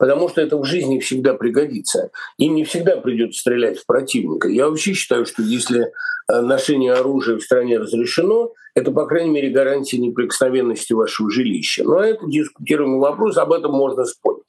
Потому 0.00 0.28
что 0.28 0.40
это 0.40 0.56
в 0.56 0.64
жизни 0.64 0.98
всегда 0.98 1.34
пригодится. 1.34 2.10
Им 2.38 2.56
не 2.56 2.64
всегда 2.64 2.96
придется 2.96 3.38
стрелять 3.42 3.78
в 3.78 3.86
противника. 3.86 4.48
Я 4.48 4.68
вообще 4.68 4.94
считаю, 4.94 5.26
что 5.26 5.44
если 5.44 5.92
э, 6.28 6.40
ношение 6.40 6.92
оружия 6.92 7.36
в 7.36 7.42
стране 7.42 7.78
разрешено, 7.78 8.50
это, 8.74 8.90
по 8.90 9.06
крайней 9.06 9.30
мере, 9.30 9.50
гарантия 9.50 9.98
неприкосновенности 9.98 10.92
вашего 10.92 11.30
жилища. 11.30 11.84
Но 11.84 12.00
это 12.00 12.26
дискутируемый 12.26 12.98
вопрос, 12.98 13.36
об 13.36 13.52
этом 13.52 13.70
можно 13.70 14.04
спорить. 14.06 14.39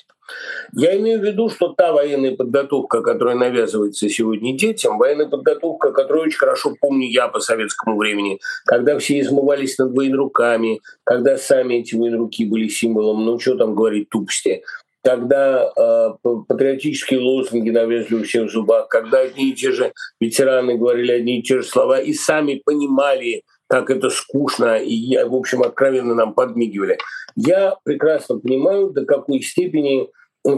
Я 0.73 0.97
имею 0.97 1.19
в 1.19 1.23
виду, 1.23 1.49
что 1.49 1.69
та 1.69 1.91
военная 1.91 2.35
подготовка, 2.35 3.01
которая 3.01 3.35
навязывается 3.35 4.09
сегодня 4.09 4.57
детям, 4.57 4.97
военная 4.97 5.27
подготовка, 5.27 5.91
которую 5.91 6.25
очень 6.25 6.39
хорошо 6.39 6.75
помню 6.79 7.07
я 7.07 7.27
по 7.27 7.39
советскому 7.39 7.97
времени, 7.97 8.39
когда 8.65 8.97
все 8.97 9.19
измывались 9.19 9.77
над 9.77 9.95
военруками, 9.95 10.81
когда 11.03 11.37
сами 11.37 11.75
эти 11.75 11.95
военруки 11.95 12.43
были 12.43 12.67
символом, 12.67 13.25
ну 13.25 13.39
что 13.39 13.55
там 13.55 13.75
говорить, 13.75 14.09
тупости, 14.09 14.63
когда 15.03 15.71
э, 15.75 16.09
патриотические 16.47 17.19
лозунги 17.19 17.69
навезли 17.69 18.17
у 18.17 18.23
всех 18.23 18.49
в 18.49 18.51
зубах, 18.51 18.87
когда 18.87 19.19
одни 19.19 19.49
и 19.49 19.55
те 19.55 19.71
же 19.71 19.93
ветераны 20.19 20.77
говорили 20.77 21.11
одни 21.11 21.39
и 21.39 21.43
те 21.43 21.61
же 21.61 21.63
слова 21.63 21.99
и 21.99 22.13
сами 22.13 22.61
понимали, 22.63 23.43
как 23.67 23.89
это 23.89 24.09
скучно, 24.09 24.77
и, 24.77 25.17
в 25.23 25.33
общем, 25.33 25.63
откровенно 25.63 26.13
нам 26.13 26.33
подмигивали. 26.33 26.97
Я 27.35 27.75
прекрасно 27.83 28.37
понимаю, 28.37 28.89
до 28.89 29.05
какой 29.05 29.41
степени 29.41 30.09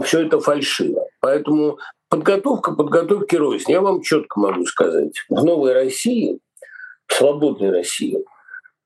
все 0.02 0.26
это 0.26 0.40
фальшиво. 0.40 1.06
Поэтому 1.20 1.78
подготовка 2.08 2.72
подготовки 2.72 3.36
рознь. 3.36 3.70
Я 3.70 3.80
вам 3.80 4.02
четко 4.02 4.40
могу 4.40 4.64
сказать. 4.66 5.12
В 5.28 5.44
новой 5.44 5.72
России, 5.72 6.38
в 7.06 7.14
свободной 7.14 7.70
России, 7.70 8.18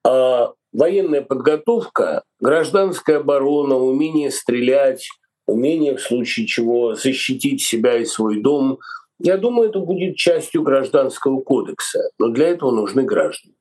а 0.05 0.53
военная 0.73 1.23
подготовка, 1.23 2.23
гражданская 2.41 3.19
оборона, 3.19 3.77
умение 3.77 4.31
стрелять, 4.31 5.09
умение 5.47 5.97
в 5.97 6.01
случае 6.01 6.47
чего 6.47 6.95
защитить 6.95 7.63
себя 7.63 7.99
и 7.99 8.05
свой 8.05 8.41
дом, 8.41 8.79
я 9.19 9.37
думаю, 9.37 9.71
это 9.71 9.81
будет 9.81 10.17
частью 10.17 10.63
гражданского 10.63 11.41
кодекса. 11.41 12.11
Но 12.19 12.29
для 12.29 12.49
этого 12.49 12.71
нужны 12.71 13.03
граждане. 13.03 13.55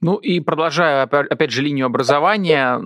Ну 0.00 0.16
и 0.16 0.40
продолжая, 0.40 1.02
опять 1.02 1.50
же, 1.50 1.62
линию 1.62 1.86
образования, 1.86 2.82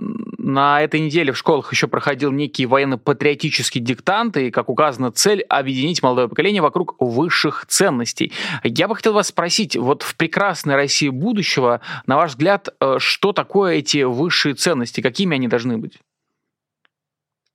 на 0.47 0.81
этой 0.81 1.01
неделе 1.01 1.33
в 1.33 1.37
школах 1.37 1.71
еще 1.71 1.87
проходил 1.87 2.31
некий 2.31 2.65
военно-патриотический 2.65 3.81
диктант, 3.81 4.37
и, 4.37 4.49
как 4.49 4.69
указано, 4.69 5.11
цель— 5.11 5.41
объединить 5.49 6.01
молодое 6.01 6.29
поколение 6.29 6.61
вокруг 6.61 6.95
высших 6.99 7.65
ценностей. 7.67 8.31
Я 8.63 8.87
бы 8.87 8.95
хотел 8.95 9.13
вас 9.13 9.27
спросить, 9.27 9.75
вот 9.75 10.03
в 10.03 10.15
прекрасной 10.15 10.75
России 10.75 11.09
будущего, 11.09 11.81
на 12.05 12.15
ваш 12.15 12.31
взгляд, 12.31 12.69
э, 12.79 12.95
что 12.99 13.33
такое 13.33 13.75
эти 13.75 14.03
высшие 14.03 14.55
ценности, 14.55 15.01
какими 15.01 15.35
они 15.35 15.49
должны 15.49 15.77
быть? 15.77 15.99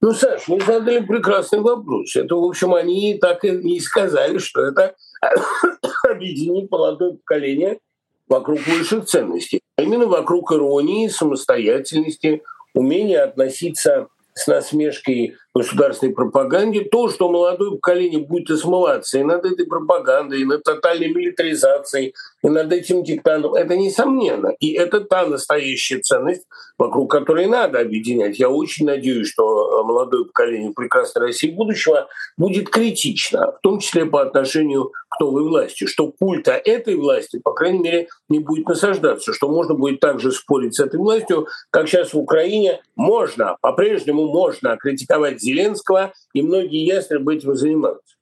Ну, 0.03 0.13
Саш, 0.13 0.49
вы 0.49 0.61
задали 0.61 1.01
прекрасный 1.01 1.61
вопрос. 1.61 2.15
Это, 2.15 2.35
в 2.35 2.45
общем, 2.45 2.75
они 2.75 3.17
так 3.19 3.45
и 3.45 3.51
не 3.53 3.81
сказали, 3.81 4.37
что 4.37 4.61
это 4.61 4.95
объединить 6.09 6.71
молодое 6.71 7.15
поколение— 7.15 7.79
вокруг 8.33 8.67
высших 8.67 9.05
ценностей, 9.05 9.61
а 9.77 9.83
именно 9.83 10.07
вокруг 10.07 10.53
иронии, 10.53 11.09
самостоятельности, 11.09 12.43
умения 12.75 13.25
относиться 13.25 14.09
с 14.35 14.47
насмешкой 14.47 15.37
государственной 15.55 16.15
пропаганде, 16.15 16.85
то, 16.85 17.09
что 17.09 17.31
молодое 17.31 17.73
поколение 17.73 18.21
будет 18.21 18.51
осмываться 18.51 19.19
и 19.19 19.23
над 19.23 19.45
этой 19.45 19.67
пропагандой, 19.67 20.41
и 20.41 20.45
над 20.45 20.63
тотальной 20.63 21.09
милитаризацией, 21.09 22.15
и 22.43 22.49
над 22.49 22.73
этим 22.73 23.05
диктантом, 23.05 23.55
это 23.55 23.77
несомненно. 23.77 24.49
И 24.61 24.73
это 24.73 25.01
та 25.01 25.27
настоящая 25.27 25.99
ценность, 25.99 26.47
вокруг 26.79 27.11
которой 27.11 27.47
надо 27.47 27.81
объединять. 27.81 28.39
Я 28.39 28.49
очень 28.49 28.87
надеюсь, 28.87 29.29
что 29.29 29.81
э, 29.81 29.83
молодое 29.85 30.25
поколение 30.25 30.73
прекрасной 30.73 31.27
России 31.27 31.51
будущего 31.51 32.09
будет 32.37 32.71
критично, 32.71 33.53
в 33.53 33.61
том 33.61 33.79
числе 33.79 34.07
по 34.07 34.23
отношению 34.23 34.93
к 35.09 35.21
новой 35.21 35.43
власти, 35.43 35.87
что 35.87 36.11
культа 36.11 36.53
этой 36.53 36.97
власти, 36.97 37.39
по 37.39 37.53
крайней 37.53 37.81
мере, 37.81 38.09
не 38.29 38.39
будет 38.39 38.67
насаждаться, 38.67 39.35
что 39.35 39.49
можно 39.49 39.75
будет 39.75 40.01
также 40.01 40.33
спорить 40.33 40.75
с 40.75 40.81
этой 40.81 40.99
властью, 40.99 41.47
как 41.71 41.89
сейчас 41.89 42.15
в 42.15 42.19
Украине 42.19 42.81
можно, 42.97 43.57
по-прежнему 43.61 44.29
можно 44.29 44.77
критиковать 44.79 45.42
Зеленского, 45.43 46.13
и 46.33 46.43
многие 46.43 46.85
ястребы 46.85 47.35
этим 47.35 47.55
занимаются. 47.55 48.17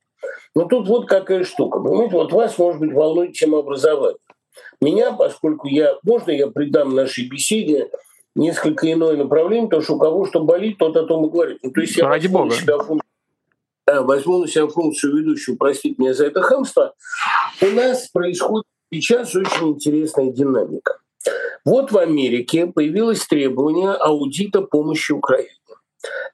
Но 0.55 0.65
тут 0.65 0.89
вот 0.89 1.09
какая 1.09 1.45
штука. 1.45 1.79
Понимаете, 1.81 2.15
вот 2.15 2.33
вас, 2.33 2.59
может 2.59 2.81
быть, 2.81 2.93
волнует 2.93 3.33
тема 3.33 3.61
образования. 3.61 4.19
Меня, 4.81 5.13
поскольку 5.13 5.69
я, 5.69 5.97
можно 6.03 6.31
я 6.31 6.49
придам 6.49 6.95
нашей 6.95 7.29
беседе 7.29 7.91
несколько 8.35 8.91
иное 8.91 9.17
направление, 9.17 9.67
потому 9.67 9.83
что 9.83 9.95
у 9.95 9.99
кого 9.99 10.27
что 10.27 10.41
болит, 10.43 10.79
тот 10.79 10.97
о 10.97 11.05
том 11.05 11.27
и 11.27 11.31
говорит. 11.31 11.59
Ну, 11.63 11.71
то 11.71 11.81
есть 11.81 11.97
я 11.97 12.09
Ради 12.09 12.27
бога. 12.27 12.51
Себя 12.51 12.79
функцию, 12.79 13.11
да, 13.87 14.03
возьму 14.03 14.39
на 14.39 14.49
себя 14.49 14.67
функцию 14.69 15.17
ведущего, 15.17 15.57
простите 15.57 15.97
меня 15.99 16.15
за 16.15 16.27
это 16.27 16.43
хамство. 16.43 16.95
У 17.61 17.67
нас 17.67 18.09
происходит 18.09 18.67
сейчас 18.93 19.35
очень 19.35 19.69
интересная 19.71 20.31
динамика. 20.33 20.99
Вот 21.65 21.93
в 21.93 21.99
Америке 21.99 22.67
появилось 22.67 23.27
требование 23.27 23.91
аудита 23.91 24.63
помощи 24.63 25.13
Украине. 25.13 25.60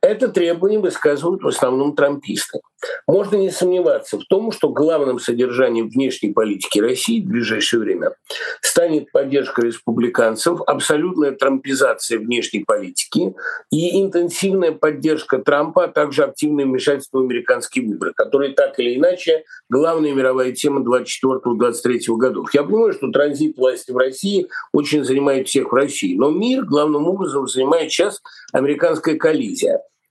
Это 0.01 0.29
требование 0.29 0.79
высказывают 0.79 1.43
в 1.43 1.49
основном 1.49 1.95
трамписты. 1.97 2.61
Можно 3.07 3.37
не 3.37 3.51
сомневаться 3.51 4.19
в 4.19 4.25
том, 4.25 4.53
что 4.53 4.69
главным 4.69 5.19
содержанием 5.19 5.89
внешней 5.89 6.33
политики 6.33 6.79
России 6.79 7.21
в 7.21 7.27
ближайшее 7.29 7.81
время 7.81 8.13
станет 8.61 9.11
поддержка 9.13 9.63
республиканцев, 9.63 10.61
абсолютная 10.67 11.33
трампизация 11.33 12.19
внешней 12.19 12.65
политики 12.65 13.35
и 13.73 14.01
интенсивная 14.01 14.73
поддержка 14.73 15.39
Трампа, 15.39 15.85
а 15.85 15.89
также 15.89 16.25
активное 16.25 16.65
вмешательство 16.65 17.19
в 17.19 17.23
американские 17.23 17.87
выборы, 17.87 18.13
которые 18.15 18.53
так 18.53 18.79
или 18.79 18.97
иначе 18.97 19.45
главная 19.71 20.13
мировая 20.13 20.53
тема 20.53 20.81
24-23 20.81 22.17
годов. 22.17 22.53
Я 22.55 22.63
понимаю, 22.63 22.93
что 22.93 23.11
транзит 23.11 23.57
власти 23.57 23.91
в 23.91 23.97
России 23.97 24.49
очень 24.73 25.05
занимает 25.05 25.49
всех 25.49 25.73
в 25.73 25.75
России, 25.75 26.17
но 26.17 26.31
мир 26.31 26.65
главным 26.65 27.07
образом 27.09 27.49
занимает 27.49 27.91
сейчас 27.91 28.21
американская 28.53 29.17
коалиция. 29.17 29.56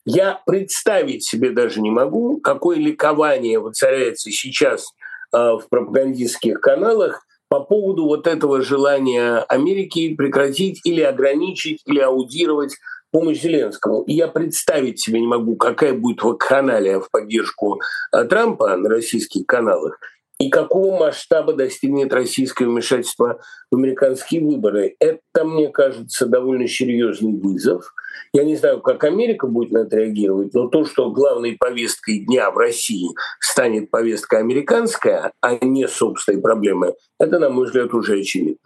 Я 0.05 0.41
представить 0.45 1.23
себе 1.23 1.49
даже 1.49 1.81
не 1.81 1.89
могу, 1.89 2.39
какое 2.39 2.77
ликование 2.77 3.59
воцаряется 3.59 4.29
сейчас 4.29 4.93
а, 5.31 5.57
в 5.57 5.67
пропагандистских 5.67 6.61
каналах 6.61 7.25
по 7.47 7.59
поводу 7.59 8.05
вот 8.05 8.27
этого 8.27 8.61
желания 8.61 9.39
Америки 9.47 10.15
прекратить 10.15 10.81
или 10.83 11.01
ограничить, 11.01 11.81
или 11.85 11.99
аудировать 11.99 12.75
помощь 13.11 13.41
Зеленскому. 13.41 14.01
И 14.03 14.13
я 14.13 14.27
представить 14.27 14.99
себе 14.99 15.21
не 15.21 15.27
могу, 15.27 15.55
какая 15.55 15.93
будет 15.93 16.21
вакханалия 16.21 16.99
в 16.99 17.09
поддержку 17.09 17.79
а, 18.11 18.25
Трампа 18.25 18.75
на 18.77 18.89
российских 18.89 19.47
каналах 19.47 19.97
и 20.39 20.49
какого 20.49 20.97
масштаба 20.97 21.53
достигнет 21.53 22.13
российское 22.13 22.65
вмешательство 22.65 23.39
в 23.71 23.75
американские 23.75 24.41
выборы. 24.41 24.95
Это, 24.99 25.45
мне 25.45 25.69
кажется, 25.69 26.25
довольно 26.25 26.67
серьезный 26.67 27.33
вызов– 27.33 27.93
я 28.33 28.43
не 28.43 28.55
знаю, 28.55 28.81
как 28.81 29.03
Америка 29.03 29.47
будет 29.47 29.71
на 29.71 29.79
это 29.79 29.97
реагировать, 29.97 30.53
но 30.53 30.67
то, 30.67 30.85
что 30.85 31.09
главной 31.11 31.55
повесткой 31.57 32.19
дня 32.19 32.51
в 32.51 32.57
России 32.57 33.09
станет 33.39 33.89
повестка 33.89 34.39
американская, 34.39 35.31
а 35.41 35.57
не 35.63 35.87
собственные 35.87 36.41
проблемы, 36.41 36.95
это, 37.19 37.39
на 37.39 37.49
мой 37.49 37.65
взгляд, 37.65 37.93
уже 37.93 38.19
очевидно. 38.19 38.57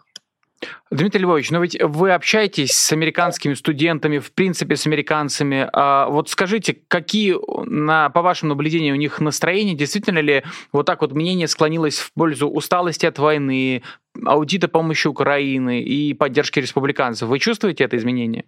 Дмитрий 0.90 1.22
Львович, 1.22 1.50
но 1.50 1.60
ведь 1.60 1.80
вы 1.80 2.12
общаетесь 2.12 2.72
с 2.72 2.92
американскими 2.92 3.54
студентами, 3.54 4.18
в 4.18 4.32
принципе, 4.32 4.76
с 4.76 4.86
американцами. 4.86 5.68
А 5.72 6.08
вот 6.08 6.28
скажите, 6.28 6.76
какие, 6.88 7.36
на, 7.64 8.10
по 8.10 8.22
вашим 8.22 8.48
наблюдениям, 8.48 8.96
у 8.96 8.98
них 8.98 9.20
настроения? 9.20 9.74
Действительно 9.74 10.18
ли 10.18 10.42
вот 10.72 10.86
так 10.86 11.00
вот 11.02 11.12
мнение 11.12 11.46
склонилось 11.46 11.98
в 11.98 12.12
пользу 12.12 12.48
усталости 12.48 13.06
от 13.06 13.18
войны, 13.18 13.82
аудита 14.26 14.68
помощи 14.68 15.06
Украины 15.06 15.80
и 15.80 16.12
поддержки 16.12 16.58
республиканцев? 16.58 17.28
Вы 17.28 17.38
чувствуете 17.38 17.84
это 17.84 17.96
изменение? 17.96 18.44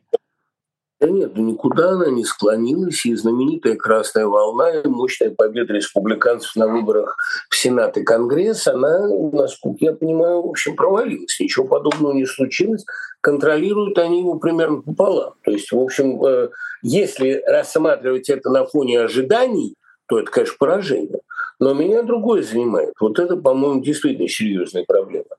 Да 1.02 1.10
нет, 1.10 1.36
никуда 1.36 1.90
она 1.90 2.10
не 2.10 2.24
склонилась, 2.24 3.04
и 3.06 3.16
знаменитая 3.16 3.74
«Красная 3.74 4.26
волна» 4.26 4.70
и 4.70 4.86
мощная 4.86 5.30
победа 5.30 5.72
республиканцев 5.72 6.54
на 6.54 6.68
выборах 6.68 7.16
в 7.50 7.56
Сенат 7.56 7.96
и 7.98 8.04
Конгресс, 8.04 8.68
она, 8.68 9.08
насколько 9.08 9.84
я 9.84 9.94
понимаю, 9.94 10.42
в 10.42 10.50
общем, 10.50 10.76
провалилась. 10.76 11.40
Ничего 11.40 11.66
подобного 11.66 12.12
не 12.12 12.24
случилось. 12.24 12.84
Контролируют 13.20 13.98
они 13.98 14.20
его 14.20 14.38
примерно 14.38 14.80
пополам. 14.80 15.34
То 15.42 15.50
есть, 15.50 15.72
в 15.72 15.78
общем, 15.80 16.24
э, 16.24 16.50
если 16.82 17.42
рассматривать 17.48 18.30
это 18.30 18.48
на 18.50 18.64
фоне 18.64 19.00
ожиданий, 19.00 19.74
то 20.06 20.20
это, 20.20 20.30
конечно, 20.30 20.54
поражение. 20.56 21.20
Но 21.62 21.74
меня 21.74 22.02
другое 22.02 22.42
занимает. 22.42 22.94
Вот 22.98 23.20
это, 23.20 23.36
по-моему, 23.36 23.82
действительно 23.82 24.28
серьезная 24.28 24.84
проблема. 24.84 25.36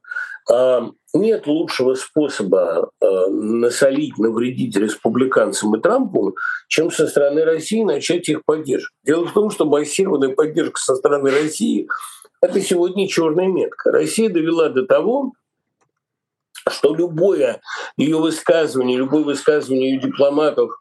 А, 0.50 0.90
нет 1.14 1.48
лучшего 1.48 1.96
способа 1.96 2.92
а, 3.02 3.28
насолить, 3.28 4.18
навредить 4.18 4.78
республиканцам 4.78 5.76
и 5.76 5.82
Трампу, 5.82 6.38
чем 6.70 6.92
со 6.92 7.08
стороны 7.08 7.44
России 7.44 7.84
начать 7.84 8.30
их 8.30 8.46
поддерживать. 8.46 8.96
Дело 9.04 9.26
в 9.26 9.34
том, 9.34 9.52
что 9.52 9.66
массированная 9.66 10.34
поддержка 10.34 10.80
со 10.80 10.96
стороны 10.96 11.30
России– 11.30 11.90
это 12.42 12.62
сегодня 12.62 13.10
черная 13.10 13.50
метка. 13.50 13.92
Россия 13.92 14.30
довела 14.30 14.70
до 14.70 14.86
того, 14.86 15.34
что 16.70 16.96
любое 16.96 17.60
ее 17.98 18.18
высказывание, 18.18 18.98
любое 18.98 19.26
высказывание 19.26 19.96
ее 19.96 20.00
дипломатов 20.00 20.72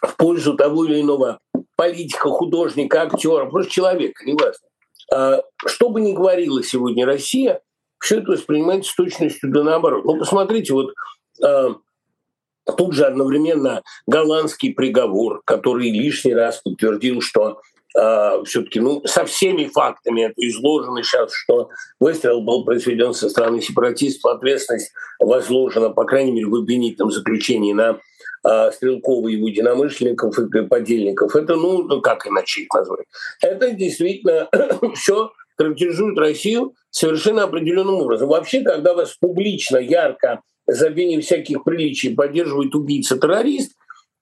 в 0.00 0.16
пользу 0.16 0.54
того 0.54 0.86
или 0.86 1.02
иного 1.02 1.40
политика, 1.82 2.28
художника, 2.28 3.02
актера, 3.02 3.46
просто 3.46 3.72
человека, 3.72 4.24
неважно. 4.24 4.68
А, 5.12 5.42
что 5.66 5.88
бы 5.88 6.00
ни 6.00 6.12
говорила 6.12 6.62
сегодня 6.62 7.04
Россия, 7.04 7.60
все 7.98 8.18
это 8.18 8.32
воспринимается 8.32 8.92
с 8.92 8.94
точностью 8.94 9.50
да 9.50 9.64
наоборот. 9.64 10.04
Ну, 10.04 10.16
посмотрите, 10.16 10.72
вот 10.74 10.92
а, 11.42 11.74
тут 12.76 12.94
же 12.94 13.04
одновременно 13.04 13.82
голландский 14.06 14.72
приговор, 14.72 15.42
который 15.44 15.90
лишний 15.90 16.34
раз 16.34 16.60
подтвердил, 16.62 17.20
что 17.20 17.60
Uh, 17.94 18.42
все-таки 18.44 18.80
ну, 18.80 19.02
со 19.04 19.26
всеми 19.26 19.66
фактами 19.66 20.22
это 20.22 20.34
изложено 20.36 21.02
сейчас, 21.02 21.30
что 21.34 21.68
выстрел 22.00 22.40
был 22.40 22.64
произведен 22.64 23.12
со 23.12 23.28
стороны 23.28 23.60
сепаратистов, 23.60 24.34
ответственность 24.34 24.92
возложена, 25.20 25.90
по 25.90 26.04
крайней 26.04 26.32
мере, 26.32 26.46
в 26.46 26.54
обвинительном 26.54 27.10
заключении 27.10 27.74
на 27.74 28.00
а, 28.44 28.72
Стрелкова 28.72 29.28
и 29.28 29.34
его 29.34 29.48
единомышленников 29.48 30.38
и 30.38 30.62
подельников. 30.66 31.36
Это, 31.36 31.54
ну, 31.54 31.84
ну, 31.84 32.00
как 32.00 32.26
иначе 32.26 32.62
их 32.62 32.74
назвать? 32.74 33.06
Это 33.40 33.70
действительно 33.70 34.48
все 34.94 35.30
характеризует 35.56 36.18
Россию 36.18 36.74
совершенно 36.90 37.44
определенным 37.44 37.96
образом. 37.96 38.28
Вообще, 38.28 38.62
когда 38.62 38.94
вас 38.94 39.16
публично, 39.20 39.76
ярко, 39.76 40.40
за 40.66 40.90
всяких 40.92 41.64
приличий 41.64 42.14
поддерживает 42.14 42.74
убийца-террорист, 42.74 43.72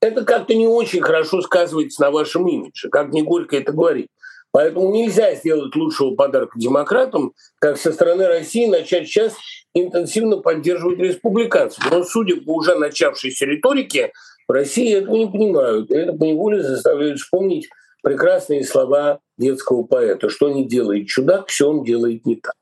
это 0.01 0.25
как-то 0.25 0.55
не 0.55 0.67
очень 0.67 1.01
хорошо 1.01 1.43
сказывается 1.43 2.03
на 2.03 2.11
вашем 2.11 2.49
имидже, 2.49 2.89
как 2.89 3.13
не 3.13 3.23
горько 3.23 3.57
это 3.57 3.73
говорить. 3.73 4.09
Поэтому 4.53 4.93
нельзя 4.93 5.35
сделать 5.35 5.77
лучшего 5.77 6.17
подарка 6.17 6.59
демократам, 6.59 7.33
как 7.61 7.77
со 7.77 7.93
стороны 7.93 8.27
России 8.27 8.67
начать 8.67 9.07
сейчас 9.07 9.35
интенсивно 9.75 10.39
поддерживать 10.39 10.99
республиканцев. 10.99 11.89
Но 11.91 12.03
судя 12.03 12.41
по 12.41 12.57
уже 12.57 12.75
начавшейся 12.75 13.47
риторике, 13.47 14.13
в 14.49 14.53
России 14.53 14.93
этого 14.93 15.15
не 15.15 15.27
понимают. 15.27 15.93
Это 15.93 16.13
поневоле 16.13 16.63
заставляет 16.63 17.19
вспомнить 17.19 17.69
прекрасные 18.03 18.65
слова 18.65 19.21
детского 19.39 19.85
поэта. 19.85 20.29
Что 20.29 20.51
не 20.51 20.67
делает 20.67 21.07
чудак, 21.07 21.47
все 21.47 21.69
он 21.69 21.85
делает 21.85 22.27
не 22.27 22.35
так. 22.35 22.55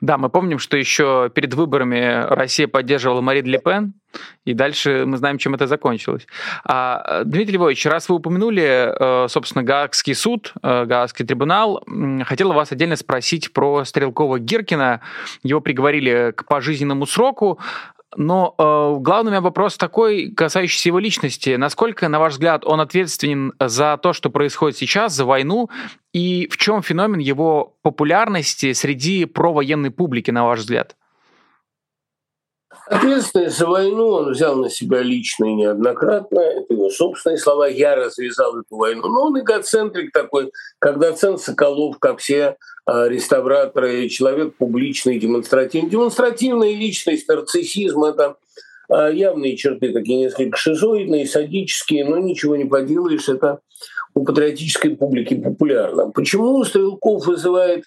Да, 0.00 0.18
мы 0.18 0.28
помним, 0.28 0.60
что 0.60 0.76
еще 0.76 1.32
перед 1.34 1.54
выборами 1.54 2.32
Россия 2.32 2.68
поддерживала 2.68 3.20
Марин 3.20 3.46
Ле 3.46 3.58
Пен, 3.58 3.94
и 4.44 4.52
дальше 4.52 5.04
мы 5.06 5.16
знаем, 5.16 5.38
чем 5.38 5.54
это 5.54 5.66
закончилось. 5.66 6.26
А, 6.64 7.22
Дмитрий 7.24 7.56
Львович, 7.56 7.86
раз 7.86 8.08
вы 8.08 8.16
упомянули, 8.16 9.24
э, 9.24 9.28
собственно, 9.28 9.62
Гаагский 9.62 10.14
суд, 10.14 10.52
э, 10.62 10.84
Гаагский 10.84 11.24
трибунал, 11.24 11.82
хотел 12.24 12.52
вас 12.52 12.72
отдельно 12.72 12.96
спросить 12.96 13.52
про 13.52 13.84
Стрелкова 13.84 14.38
Гиркина. 14.38 15.00
Его 15.42 15.60
приговорили 15.60 16.32
к 16.36 16.46
пожизненному 16.46 17.06
сроку. 17.06 17.58
Но 18.16 18.54
э, 18.56 19.00
главный 19.00 19.30
у 19.30 19.32
меня 19.32 19.40
вопрос 19.40 19.76
такой, 19.76 20.30
касающийся 20.30 20.90
его 20.90 20.98
личности. 20.98 21.56
Насколько, 21.56 22.08
на 22.08 22.20
ваш 22.20 22.34
взгляд, 22.34 22.64
он 22.64 22.80
ответственен 22.80 23.52
за 23.58 23.96
то, 23.96 24.12
что 24.12 24.30
происходит 24.30 24.76
сейчас, 24.76 25.12
за 25.14 25.24
войну? 25.24 25.68
И 26.12 26.48
в 26.50 26.56
чем 26.56 26.82
феномен 26.82 27.18
его 27.18 27.76
популярности 27.82 28.72
среди 28.72 29.24
провоенной 29.24 29.90
публики, 29.90 30.30
на 30.30 30.44
ваш 30.44 30.60
взгляд? 30.60 30.96
Ответственность 32.86 33.56
за 33.56 33.66
войну 33.66 34.08
он 34.08 34.32
взял 34.32 34.56
на 34.56 34.68
себя 34.68 35.00
лично 35.00 35.46
и 35.46 35.54
неоднократно. 35.54 36.40
Это 36.40 36.74
его 36.74 36.90
собственные 36.90 37.38
слова. 37.38 37.66
Я 37.66 37.96
развязал 37.96 38.58
эту 38.58 38.76
войну. 38.76 39.08
Но 39.08 39.26
он 39.26 39.40
эгоцентрик 39.40 40.12
такой, 40.12 40.52
как 40.78 40.98
доцент 40.98 41.40
Соколов, 41.40 41.98
как 41.98 42.18
все 42.18 42.56
а, 42.84 43.08
реставраторы, 43.08 44.08
человек 44.08 44.56
публичный, 44.56 45.18
демонстративный. 45.18 45.90
Демонстративная 45.90 46.74
личность, 46.74 47.26
нарциссизм– 47.26 48.04
это 48.04 48.36
а, 48.90 49.08
явные 49.08 49.56
черты, 49.56 49.92
такие 49.92 50.18
несколько 50.18 50.58
шизоидные, 50.58 51.26
садические, 51.26 52.04
но 52.04 52.18
ничего 52.18 52.56
не 52.56 52.66
поделаешь, 52.66 53.28
это 53.28 53.60
у 54.14 54.24
патриотической 54.24 54.94
публики 54.94 55.34
популярно. 55.34 56.10
Почему 56.10 56.62
Стрелков 56.64 57.26
вызывает 57.26 57.84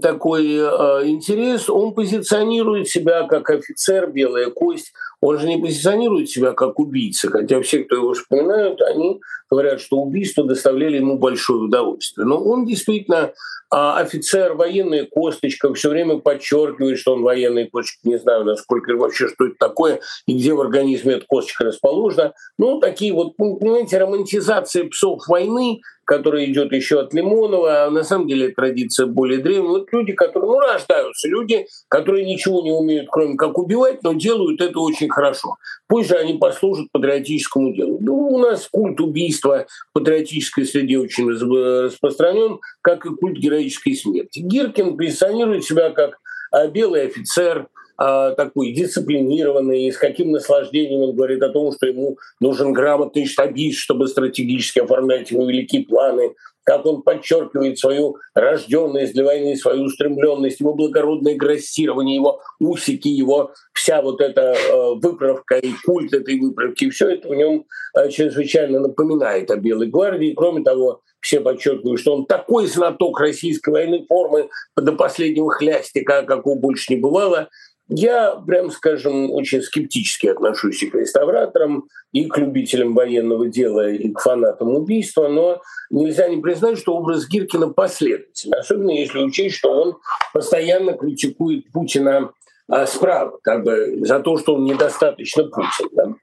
такой 0.00 0.46
э, 0.46 1.08
интерес, 1.08 1.68
он 1.68 1.92
позиционирует 1.94 2.88
себя 2.88 3.24
как 3.24 3.50
офицер, 3.50 4.10
белая 4.10 4.50
кость, 4.50 4.92
он 5.20 5.38
же 5.38 5.48
не 5.48 5.58
позиционирует 5.60 6.30
себя 6.30 6.52
как 6.52 6.78
убийца, 6.78 7.28
хотя 7.28 7.60
все, 7.62 7.84
кто 7.84 7.96
его 7.96 8.12
вспоминают, 8.12 8.80
они 8.80 9.20
говорят, 9.50 9.80
что 9.80 9.96
убийства 9.96 10.44
доставляли 10.44 10.96
ему 10.96 11.18
большое 11.18 11.60
удовольствие. 11.62 12.26
Но 12.26 12.38
он 12.38 12.64
действительно 12.64 13.32
а 13.68 13.98
офицер, 13.98 14.54
военная 14.54 15.06
косточка, 15.06 15.74
все 15.74 15.90
время 15.90 16.18
подчеркивает, 16.18 16.98
что 16.98 17.14
он 17.14 17.22
военный 17.22 17.68
косточка. 17.68 18.08
Не 18.08 18.18
знаю, 18.18 18.44
насколько 18.44 18.94
вообще, 18.94 19.28
что 19.28 19.46
это 19.46 19.56
такое 19.58 20.00
и 20.26 20.34
где 20.34 20.54
в 20.54 20.60
организме 20.60 21.14
эта 21.14 21.26
косточка 21.26 21.64
расположена. 21.64 22.32
Ну, 22.58 22.78
такие 22.78 23.12
вот, 23.12 23.36
понимаете, 23.36 23.98
романтизация 23.98 24.84
псов 24.84 25.26
войны, 25.26 25.80
которая 26.06 26.46
идет 26.46 26.72
еще 26.72 27.00
от 27.00 27.12
Лимонова, 27.12 27.84
а 27.84 27.90
на 27.90 28.04
самом 28.04 28.28
деле 28.28 28.48
традиция 28.48 29.06
более 29.06 29.40
древняя. 29.40 29.68
Вот 29.68 29.92
люди, 29.92 30.12
которые, 30.12 30.52
ну, 30.52 30.58
рождаются, 30.60 31.28
люди, 31.28 31.66
которые 31.88 32.24
ничего 32.24 32.62
не 32.62 32.70
умеют, 32.70 33.08
кроме 33.10 33.36
как 33.36 33.58
убивать, 33.58 34.02
но 34.04 34.12
делают 34.12 34.60
это 34.60 34.78
очень 34.78 35.10
хорошо. 35.10 35.56
Пусть 35.88 36.08
же 36.08 36.14
они 36.14 36.34
послужат 36.34 36.90
патриотическому 36.92 37.74
делу. 37.74 37.98
Ну, 38.00 38.28
у 38.28 38.38
нас 38.38 38.68
культ 38.70 39.00
убийства 39.00 39.66
в 39.90 39.92
патриотической 39.94 40.64
среде 40.64 40.98
очень 40.98 41.28
распространен, 41.28 42.60
как 42.82 43.04
и 43.04 43.10
культ 43.10 43.36
героической 43.36 43.96
смерти. 43.96 44.38
Гиркин 44.38 44.96
позиционирует 44.96 45.64
себя 45.64 45.90
как 45.90 46.18
а, 46.52 46.68
белый 46.68 47.06
офицер, 47.06 47.66
а, 47.96 48.32
такой 48.32 48.72
дисциплинированный, 48.72 49.90
с 49.90 49.96
каким 49.96 50.32
наслаждением 50.32 51.00
он 51.00 51.16
говорит 51.16 51.42
о 51.42 51.50
том, 51.50 51.72
что 51.72 51.86
ему 51.86 52.18
нужен 52.40 52.72
грамотный 52.72 53.26
штабист, 53.26 53.78
чтобы 53.78 54.08
стратегически 54.08 54.80
оформлять 54.80 55.30
его 55.30 55.46
великие 55.46 55.84
планы, 55.84 56.34
как 56.66 56.84
он 56.84 57.02
подчеркивает 57.02 57.78
свою 57.78 58.16
рожденность 58.34 59.14
для 59.14 59.24
войны, 59.24 59.56
свою 59.56 59.84
устремленность, 59.84 60.58
его 60.58 60.74
благородное 60.74 61.36
грассирование, 61.36 62.16
его 62.16 62.40
усики, 62.58 63.06
его 63.06 63.52
вся 63.72 64.02
вот 64.02 64.20
эта 64.20 64.52
э, 64.52 64.94
выправка 64.96 65.58
и 65.58 65.70
культ 65.84 66.12
этой 66.12 66.40
выправки, 66.40 66.90
все 66.90 67.10
это 67.10 67.28
в 67.28 67.34
нем 67.34 67.66
э, 67.96 68.10
чрезвычайно 68.10 68.80
напоминает 68.80 69.50
о 69.52 69.56
Белой 69.56 69.86
гвардии. 69.86 70.34
Кроме 70.36 70.64
того, 70.64 71.02
все 71.20 71.40
подчеркивают, 71.40 72.00
что 72.00 72.16
он 72.16 72.26
такой 72.26 72.66
знаток 72.66 73.20
российской 73.20 73.70
военной 73.70 74.04
формы 74.06 74.48
до 74.76 74.92
последнего 74.92 75.50
хлястика, 75.50 76.22
какого 76.22 76.58
больше 76.58 76.94
не 76.94 77.00
бывало. 77.00 77.48
Я, 77.88 78.34
прям 78.34 78.70
скажем, 78.70 79.30
очень 79.30 79.62
скептически 79.62 80.26
отношусь 80.26 80.82
и 80.82 80.90
к 80.90 80.94
реставраторам, 80.96 81.84
и 82.12 82.24
к 82.24 82.36
любителям 82.36 82.94
военного 82.94 83.48
дела, 83.48 83.88
и 83.88 84.10
к 84.12 84.20
фанатам 84.20 84.74
убийства, 84.74 85.28
но 85.28 85.60
нельзя 85.90 86.26
не 86.28 86.38
признать, 86.38 86.78
что 86.78 86.96
образ 86.96 87.28
Гиркина 87.28 87.68
последовательный, 87.68 88.58
особенно 88.58 88.90
если 88.90 89.20
учесть, 89.20 89.56
что 89.56 89.70
он 89.70 89.98
постоянно 90.32 90.94
критикует 90.94 91.70
Путина 91.72 92.32
а, 92.68 92.86
справа, 92.86 93.38
как 93.42 93.62
бы 93.62 93.98
за 94.04 94.18
то, 94.18 94.36
что 94.36 94.56
он 94.56 94.64
недостаточно 94.64 95.44
Путин. 95.44 95.88
Да? 95.92 96.14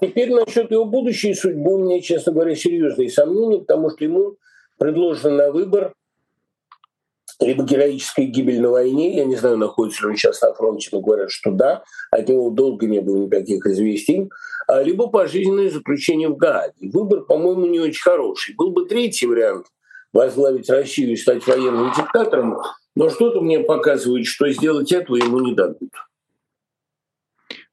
Теперь 0.00 0.32
насчет 0.32 0.70
его 0.70 0.86
будущей 0.86 1.34
судьбы 1.34 1.74
у 1.74 1.84
меня, 1.84 2.00
честно 2.00 2.32
говоря, 2.32 2.54
серьезные 2.54 3.10
сомнения, 3.10 3.58
потому 3.58 3.90
что 3.90 4.04
ему 4.04 4.36
предложено 4.78 5.36
на 5.36 5.52
выбор 5.52 5.92
либо 7.40 7.64
героическая 7.64 8.26
гибель 8.26 8.60
на 8.60 8.70
войне, 8.70 9.16
я 9.16 9.24
не 9.24 9.36
знаю, 9.36 9.56
находится 9.56 10.04
ли 10.04 10.10
он 10.10 10.16
сейчас 10.16 10.42
на 10.42 10.52
фронте, 10.52 10.88
но 10.92 11.00
говорят, 11.00 11.30
что 11.30 11.50
да, 11.50 11.82
от 12.10 12.28
него 12.28 12.50
долго 12.50 12.86
не 12.86 13.00
было 13.00 13.16
никаких 13.16 13.66
известий, 13.66 14.30
а, 14.66 14.82
либо 14.82 15.08
пожизненное 15.08 15.70
заключение 15.70 16.28
в 16.28 16.36
Гааге. 16.36 16.90
Выбор, 16.92 17.22
по-моему, 17.22 17.66
не 17.66 17.80
очень 17.80 18.02
хороший. 18.02 18.54
Был 18.56 18.70
бы 18.70 18.86
третий 18.86 19.26
вариант– 19.26 19.66
возглавить 20.12 20.68
Россию 20.68 21.12
и 21.12 21.16
стать 21.16 21.46
военным 21.46 21.92
диктатором, 21.96 22.58
но 22.94 23.08
что-то 23.08 23.40
мне 23.40 23.60
показывает, 23.60 24.26
что 24.26 24.50
сделать 24.50 24.92
этого 24.92 25.16
ему 25.16 25.40
не 25.40 25.54
дадут. 25.54 25.90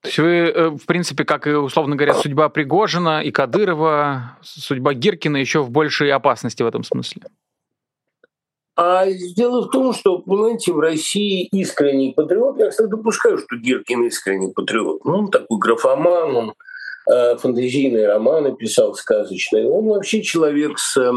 То 0.01 0.09
есть 0.09 0.19
вы, 0.19 0.29
э, 0.29 0.69
в 0.69 0.85
принципе, 0.85 1.25
как 1.25 1.47
и, 1.47 1.51
условно 1.51 1.95
говоря, 1.95 2.13
судьба 2.13 2.49
Пригожина 2.49 3.23
и 3.23 3.31
Кадырова, 3.31 4.37
судьба 4.41 4.93
Гиркина 4.93 5.37
еще 5.37 5.63
в 5.63 5.71
большей 5.71 6.11
опасности 6.11 6.61
в 6.61 6.67
этом 6.67 6.83
смысле? 6.83 7.23
А 8.77 9.07
дело 9.07 9.63
в 9.63 9.71
том, 9.71 9.91
что, 9.91 10.19
понимаете, 10.19 10.71
в 10.71 10.79
России 10.79 11.47
искренний 11.51 12.13
патриот, 12.13 12.59
я, 12.59 12.69
кстати, 12.69 12.87
допускаю, 12.87 13.39
что 13.39 13.55
Гиркин 13.55 14.03
искренний 14.03 14.53
патриот. 14.53 15.03
Ну, 15.03 15.17
он 15.17 15.31
такой 15.31 15.57
графоман, 15.57 16.35
он 16.35 16.53
э, 17.11 17.37
фантазийные 17.37 18.05
романы 18.05 18.55
писал 18.55 18.93
сказочные. 18.93 19.67
Он 19.67 19.87
вообще 19.87 20.21
человек 20.21 20.77
с 20.77 20.95
э, 20.95 21.11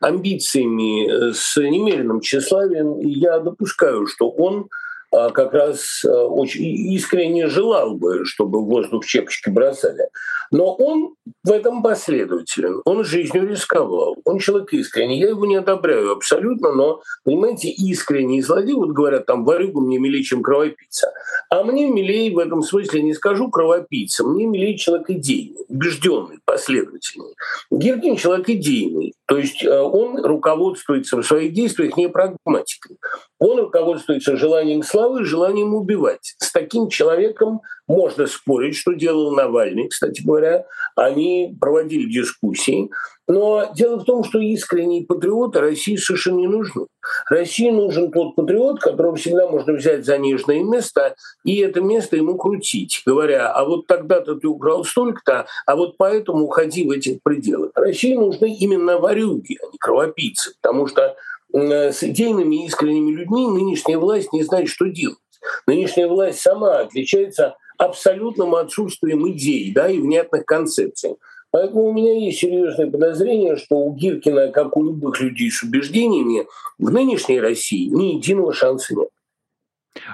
амбициями, 0.00 1.32
с 1.32 1.56
немеренным 1.56 2.20
тщеславием. 2.20 3.00
И 3.00 3.10
я 3.10 3.38
допускаю, 3.38 4.08
что 4.08 4.28
он 4.28 4.68
как 5.10 5.52
раз 5.52 6.04
э, 6.04 6.08
очень 6.08 6.64
искренне 6.92 7.48
желал 7.48 7.94
бы, 7.94 8.24
чтобы 8.24 8.64
воздух 8.64 9.06
чепочки 9.06 9.48
бросали. 9.48 10.08
Но 10.50 10.74
он 10.74 11.14
в 11.44 11.50
этом 11.50 11.82
последователен, 11.82 12.80
он 12.84 13.04
жизнью 13.04 13.48
рисковал, 13.48 14.16
он 14.24 14.38
человек 14.38 14.72
искренний. 14.72 15.18
Я 15.18 15.28
его 15.28 15.46
не 15.46 15.56
одобряю 15.56 16.12
абсолютно, 16.12 16.72
но, 16.72 17.02
понимаете, 17.24 17.68
искренний 17.68 18.40
злодей, 18.42 18.74
вот 18.74 18.90
говорят, 18.90 19.26
там, 19.26 19.44
варюгу 19.44 19.80
мне 19.80 19.98
милее, 19.98 20.22
чем 20.22 20.42
кровопийца. 20.42 21.12
А 21.50 21.62
мне 21.64 21.90
милее 21.90 22.34
в 22.34 22.38
этом 22.38 22.62
смысле 22.62 23.02
не 23.02 23.14
скажу 23.14 23.50
кровопийца, 23.50 24.24
мне 24.24 24.46
милее 24.46 24.76
человек 24.76 25.10
идейный, 25.10 25.64
убежденный, 25.68 26.38
последовательный. 26.44 27.34
Гиркин 27.70 28.16
человек 28.16 28.48
идейный, 28.48 29.14
то 29.28 29.36
есть 29.36 29.62
э, 29.62 29.78
он 29.78 30.24
руководствуется 30.24 31.18
в 31.18 31.22
своих 31.22 31.52
действиях 31.52 31.98
не 31.98 32.08
прагматикой. 32.08 32.96
Он 33.38 33.60
руководствуется 33.60 34.38
желанием 34.38 34.82
славы, 34.82 35.22
желанием 35.24 35.74
убивать. 35.74 36.34
С 36.38 36.50
таким 36.50 36.88
человеком 36.88 37.60
можно 37.86 38.26
спорить, 38.26 38.74
что 38.74 38.94
делал 38.94 39.32
Навальный, 39.32 39.88
кстати 39.88 40.22
говоря. 40.22 40.64
Они 40.96 41.54
проводили 41.60 42.10
дискуссии. 42.10 42.90
Но 43.28 43.70
дело 43.74 43.98
в 43.98 44.04
том, 44.04 44.24
что 44.24 44.38
искренние 44.38 45.04
патриоты 45.04 45.60
России 45.60 45.96
совершенно 45.96 46.38
не 46.38 46.48
нужны. 46.48 46.86
России 47.28 47.70
нужен 47.70 48.10
тот 48.10 48.34
патриот, 48.34 48.80
которого 48.80 49.16
всегда 49.16 49.46
можно 49.46 49.74
взять 49.74 50.06
за 50.06 50.16
нежное 50.16 50.64
место 50.64 51.14
и 51.44 51.58
это 51.58 51.82
место 51.82 52.16
ему 52.16 52.36
крутить, 52.36 53.02
говоря, 53.04 53.52
а 53.52 53.64
вот 53.66 53.86
тогда-то 53.86 54.36
ты 54.36 54.48
украл 54.48 54.84
столько-то, 54.84 55.46
а 55.66 55.76
вот 55.76 55.96
поэтому 55.98 56.44
уходи 56.44 56.86
в 56.86 56.90
этих 56.90 57.22
пределах. 57.22 57.70
России 57.74 58.14
нужны 58.14 58.54
именно 58.54 58.98
варюги, 58.98 59.58
а 59.62 59.70
не 59.70 59.78
кровопийцы, 59.78 60.54
потому 60.60 60.86
что 60.86 61.14
с 61.52 62.02
идейными 62.02 62.66
искренними 62.66 63.12
людьми 63.12 63.46
нынешняя 63.46 63.98
власть 63.98 64.32
не 64.32 64.42
знает, 64.42 64.68
что 64.68 64.86
делать. 64.86 65.18
Нынешняя 65.66 66.08
власть 66.08 66.40
сама 66.40 66.80
отличается 66.80 67.56
абсолютным 67.78 68.54
отсутствием 68.54 69.26
идей 69.30 69.72
да, 69.72 69.88
и 69.88 69.98
внятных 69.98 70.44
концепций. 70.44 71.16
Поэтому 71.50 71.84
у 71.84 71.92
меня 71.92 72.12
есть 72.12 72.38
серьезное 72.38 72.90
подозрение, 72.90 73.56
что 73.56 73.76
у 73.76 73.94
Гиркина, 73.94 74.48
как 74.48 74.76
у 74.76 74.84
любых 74.84 75.20
людей 75.20 75.50
с 75.50 75.62
убеждениями, 75.62 76.46
в 76.78 76.90
нынешней 76.90 77.40
России 77.40 77.88
ни 77.88 78.16
единого 78.16 78.52
шанса 78.52 78.94
нет. 78.94 79.08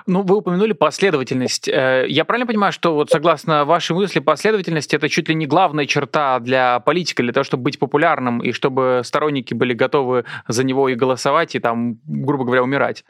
Ну, 0.07 0.23
вы 0.23 0.37
упомянули 0.37 0.73
последовательность. 0.73 1.69
Э, 1.69 2.07
я 2.09 2.25
правильно 2.25 2.47
понимаю, 2.47 2.73
что 2.73 2.95
вот 2.95 3.11
согласно 3.11 3.65
вашей 3.65 3.95
мысли, 3.95 4.21
последовательность 4.21 4.95
это 4.95 5.09
чуть 5.09 5.29
ли 5.29 5.35
не 5.35 5.47
главная 5.47 5.87
черта 5.87 6.39
для 6.41 6.81
политика, 6.81 7.23
для 7.23 7.33
того, 7.33 7.45
чтобы 7.45 7.65
быть 7.65 7.79
популярным 7.79 8.41
и 8.41 8.53
чтобы 8.53 9.03
сторонники 9.05 9.55
были 9.55 9.75
готовы 9.75 10.25
за 10.49 10.65
него 10.65 10.89
и 10.89 10.95
голосовать, 10.95 11.55
и 11.55 11.61
там, 11.61 11.99
грубо 12.07 12.45
говоря, 12.45 12.63
умирать? 12.63 13.05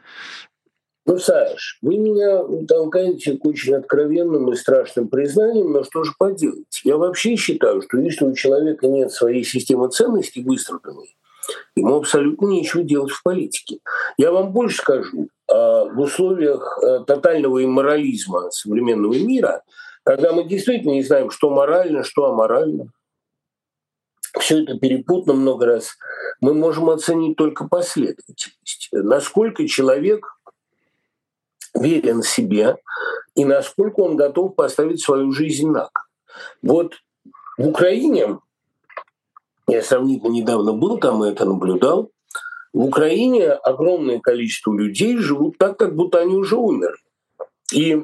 Ну, 1.05 1.19
Саш, 1.19 1.77
вы 1.83 1.97
меня 1.97 2.43
толкаете 2.67 3.37
к 3.37 3.45
очень 3.45 3.75
откровенным 3.75 4.51
и 4.51 4.55
страшным 4.55 5.07
признаниям, 5.07 5.71
но 5.71 5.83
что 5.83 6.03
же 6.03 6.13
поделать? 6.17 6.81
Я 6.83 6.97
вообще 6.97 7.35
считаю, 7.35 7.83
что 7.83 7.99
если 7.99 8.25
у 8.25 8.33
человека 8.33 8.87
нет 8.87 9.11
своей 9.11 9.43
системы 9.43 9.89
ценностей 9.89 10.43
выстроенной, 10.43 11.15
ему 11.75 11.95
абсолютно 11.97 12.47
нечего 12.47 12.83
делать 12.83 13.11
в 13.11 13.21
политике. 13.21 13.79
Я 14.17 14.31
вам 14.31 14.51
больше 14.51 14.77
скажу. 14.77 15.29
А, 15.47 15.85
в 15.85 15.99
условиях 15.99 16.79
э, 16.81 17.03
тотального 17.05 17.63
имморализма 17.63 18.49
современного 18.49 19.13
мира, 19.13 19.61
когда 20.03 20.33
мы 20.33 20.43
действительно 20.43 20.93
не 20.93 21.03
знаем, 21.03 21.29
что 21.29 21.51
морально, 21.51 22.03
что 22.03 22.25
аморально, 22.25 22.87
все 24.39 24.63
это 24.63 24.77
перепутано 24.77 25.33
много 25.33 25.67
раз, 25.67 25.97
мы 26.41 26.53
можем 26.53 26.89
оценить 26.89 27.37
только 27.37 27.67
последовательность. 27.67 28.89
Насколько 28.91 29.67
человек 29.67 30.34
верен 31.75 32.21
себе 32.21 32.77
и 33.35 33.45
насколько 33.45 33.99
он 33.99 34.15
готов 34.15 34.55
поставить 34.55 35.01
свою 35.01 35.31
жизнь 35.31 35.69
на 35.69 35.89
кон. 35.91 36.03
Вот 36.61 36.93
в 37.57 37.67
Украине, 37.67 38.39
я 39.67 39.81
сравнительно 39.81 40.31
недавно 40.31 40.73
был 40.73 40.97
там 40.97 41.23
и 41.23 41.29
это 41.29 41.45
наблюдал, 41.45 42.11
в 42.73 42.83
Украине 42.83 43.51
огромное 43.51 44.19
количество 44.19 44.73
людей 44.73 45.17
живут 45.17 45.57
так, 45.57 45.77
как 45.77 45.95
будто 45.95 46.19
они 46.19 46.35
уже 46.35 46.57
умерли. 46.57 46.97
И 47.73 48.03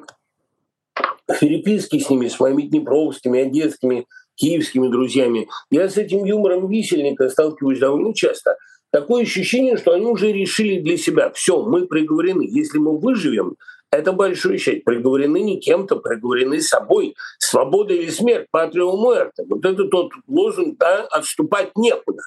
переписки 1.39 1.99
с 1.99 2.09
ними, 2.09 2.27
с 2.27 2.39
моими 2.39 2.63
днепровскими, 2.63 3.41
одесскими, 3.41 4.07
киевскими 4.35 4.87
друзьями, 4.87 5.49
я 5.69 5.89
с 5.89 5.97
этим 5.97 6.23
юмором 6.23 6.69
висельника 6.69 7.29
сталкиваюсь 7.29 7.79
довольно 7.79 8.13
часто. 8.13 8.57
Такое 8.91 9.23
ощущение, 9.23 9.77
что 9.77 9.93
они 9.93 10.05
уже 10.05 10.31
решили 10.31 10.79
для 10.79 10.97
себя, 10.97 11.31
все, 11.31 11.61
мы 11.63 11.87
приговорены. 11.87 12.43
Если 12.49 12.77
мы 12.77 12.97
выживем, 12.97 13.55
это 13.89 14.11
большое 14.11 14.57
счастье. 14.57 14.83
Приговорены 14.83 15.41
не 15.41 15.59
кем-то, 15.59 15.97
приговорены 15.97 16.61
собой. 16.61 17.15
Свобода 17.39 17.93
или 17.93 18.09
смерть, 18.09 18.47
патрио 18.51 18.95
муэрта. 18.95 19.43
Вот 19.47 19.65
это 19.65 19.85
тот 19.85 20.11
лозунг, 20.27 20.77
да, 20.77 21.03
отступать 21.03 21.71
некуда 21.75 22.21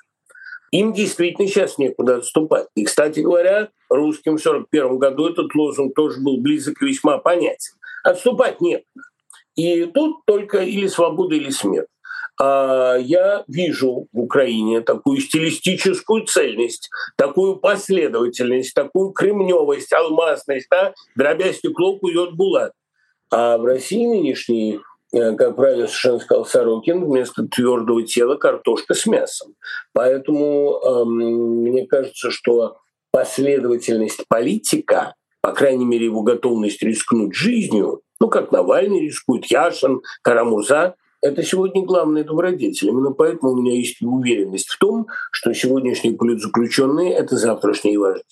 им 0.75 0.93
действительно 0.93 1.47
сейчас 1.47 1.79
некуда 1.79 2.17
отступать. 2.17 2.67
И, 2.75 2.85
кстати 2.85 3.21
говоря, 3.21 3.69
русским 3.89 4.39
в 4.39 4.41
1941 4.41 4.99
году 4.99 5.29
этот 5.29 5.55
лозунг 5.55 5.95
тоже 5.95 6.21
был 6.21 6.39
близок 6.39 6.83
и 6.83 6.87
весьма 6.87 7.19
понятен. 7.19 7.75
Отступать 8.03 8.61
некуда. 8.61 9.05
И 9.55 9.85
тут 9.85 10.25
только 10.27 10.59
или 10.59 10.89
свобода, 10.89 11.37
или 11.37 11.51
смерть. 11.51 11.87
А 12.41 12.97
я 12.97 13.45
вижу 13.47 14.09
в 14.13 14.21
Украине 14.21 14.81
такую 14.81 15.21
стилистическую 15.21 16.25
цельность, 16.27 16.91
такую 17.17 17.57
последовательность, 17.57 18.75
такую 18.75 19.11
кремневость, 19.11 19.93
алмазность, 19.93 20.67
да? 20.71 20.95
дробя 21.17 21.53
стекло, 21.53 21.99
кует 21.99 22.35
булат. 22.35 22.73
А 23.31 23.57
в 23.59 23.65
России 23.65 24.07
нынешней 24.07 24.81
Э, 25.15 25.37
как 25.37 25.55
правильно 25.55 25.87
совершенно 25.87 26.19
сказал 26.19 26.45
Сорокин, 26.45 27.05
вместо 27.05 27.47
твердого 27.47 28.03
тела 28.03 28.35
картошка 28.35 28.95
с 28.95 29.07
мясом. 29.07 29.55
Поэтому 29.93 30.81
эм, 30.81 31.63
мне 31.63 31.87
кажется, 31.87 32.33
что 32.33 32.79
последовательность 33.13 34.25
политика, 34.27 35.15
по 35.41 35.53
крайней 35.53 35.85
мере, 35.85 36.07
его 36.07 36.23
готовность 36.23 36.83
рискнуть 36.83 37.35
жизнью, 37.35 38.01
ну, 38.19 38.29
как 38.29 38.51
Навальный 38.51 39.03
рискует, 39.03 39.47
Яшин, 39.47 40.01
Карамурза, 40.23 40.97
это 41.25 41.43
сегодня 41.43 41.83
главный 41.83 42.23
добродетель. 42.23 42.89
Именно 42.89 43.11
поэтому 43.11 43.53
у 43.53 43.61
меня 43.61 43.75
есть 43.75 44.01
уверенность 44.03 44.69
в 44.69 44.79
том, 44.79 45.07
что 45.33 45.55
сегодняшние 45.55 46.15
политзаключенные— 46.17 47.13
это 47.15 47.37
завтрашние 47.37 47.99
вожди. 47.99 48.23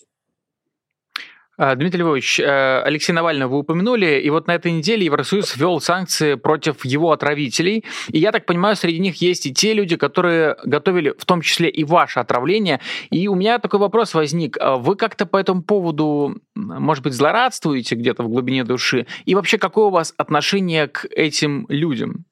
А, 1.58 1.74
Дмитрий 1.74 2.00
Львович, 2.00 2.40
э, 2.40 2.82
Алексей 2.82 3.12
Навального 3.12 3.52
вы 3.52 3.58
упомянули, 3.60 4.20
и 4.20 4.30
вот 4.30 4.46
на 4.46 4.54
этой 4.54 4.72
неделе 4.72 5.04
Евросоюз 5.06 5.56
ввел 5.56 5.80
санкции 5.80 6.34
против 6.34 6.84
его 6.84 7.12
отравителей. 7.12 7.84
И 8.08 8.18
я 8.18 8.32
так 8.32 8.46
понимаю, 8.46 8.76
среди 8.76 8.98
них 8.98 9.16
есть 9.22 9.46
и 9.46 9.54
те 9.54 9.72
люди, 9.72 9.96
которые 9.96 10.56
готовили 10.64 11.14
в 11.16 11.24
том 11.24 11.40
числе 11.40 11.70
и 11.70 11.84
ваше 11.84 12.20
отравление. 12.20 12.80
И 13.10 13.28
у 13.28 13.34
меня 13.34 13.58
такой 13.58 13.80
вопрос 13.80 14.12
возник. 14.12 14.56
А 14.60 14.76
вы 14.76 14.96
как-то 14.96 15.24
по 15.24 15.36
этому 15.36 15.62
поводу, 15.62 16.36
может 16.54 17.04
быть, 17.04 17.12
злорадствуете 17.12 17.94
где-то 17.94 18.22
в 18.22 18.28
глубине 18.28 18.64
души? 18.64 19.06
И 19.24 19.34
вообще, 19.34 19.56
какое 19.56 19.86
у 19.86 19.90
вас 19.90 20.14
отношение 20.16 20.88
к 20.88 21.06
этим 21.10 21.66
людям? 21.68 22.26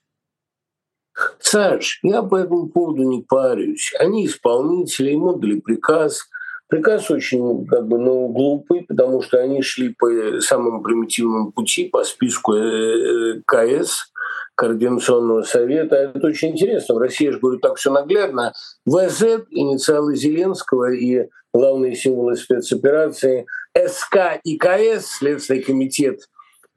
Саш, 1.39 2.01
я 2.03 2.23
по 2.23 2.37
этому 2.37 2.69
поводу 2.69 3.03
не 3.03 3.23
парюсь. 3.23 3.93
Они 3.99 4.27
исполнители, 4.27 5.11
им 5.11 5.27
отдали 5.27 5.61
приказ– 5.61 6.23
Приказ 6.71 7.11
очень 7.11 7.67
как 7.67 7.89
бы, 7.89 7.99
ну, 7.99 8.29
глупый, 8.29 8.83
потому 8.83 9.21
что 9.23 9.39
они 9.39 9.61
шли 9.61 9.93
по 9.93 10.41
самому 10.41 10.83
примитивному 10.83 11.51
пути, 11.51 11.89
по 11.89 12.05
списку 12.05 12.55
э, 12.55 13.39
э, 13.39 13.43
КС, 13.45 14.13
Координационного 14.55 15.43
совета. 15.43 15.97
Это 15.97 16.29
очень 16.29 16.51
интересно. 16.51 16.95
В 16.95 16.99
России, 16.99 17.25
я 17.25 17.33
же 17.33 17.41
говорю, 17.41 17.59
так 17.59 17.77
все 17.77 17.91
наглядно. 17.91 18.53
ВЗ, 18.87 19.23
инициалы 19.51 20.15
Зеленского 20.15 20.93
и 20.93 21.29
главные 21.53 21.97
символы 21.97 22.37
спецоперации, 22.37 23.47
СК 23.75 24.39
и 24.45 24.57
КС, 24.57 25.19
Следственный 25.19 25.63
комитет 25.63 26.21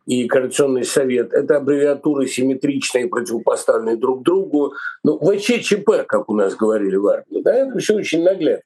и 0.06 0.28
Координационный 0.28 0.84
совет, 0.84 1.34
это 1.34 1.58
аббревиатуры 1.58 2.28
симметричные, 2.28 3.08
противопоставленные 3.08 3.95
друг 3.95 4.24
другу. 4.24 4.74
Ну, 5.04 5.18
ВЧЧП, 5.18 6.06
как 6.08 6.30
у 6.30 6.36
нас 6.36 6.56
говорили 6.56 6.95
в 6.95 7.08
армии, 7.08 7.41
да, 7.41 7.54
это 7.54 7.80
все 7.80 7.95
очень 7.95 8.24
наглядно. 8.24 8.64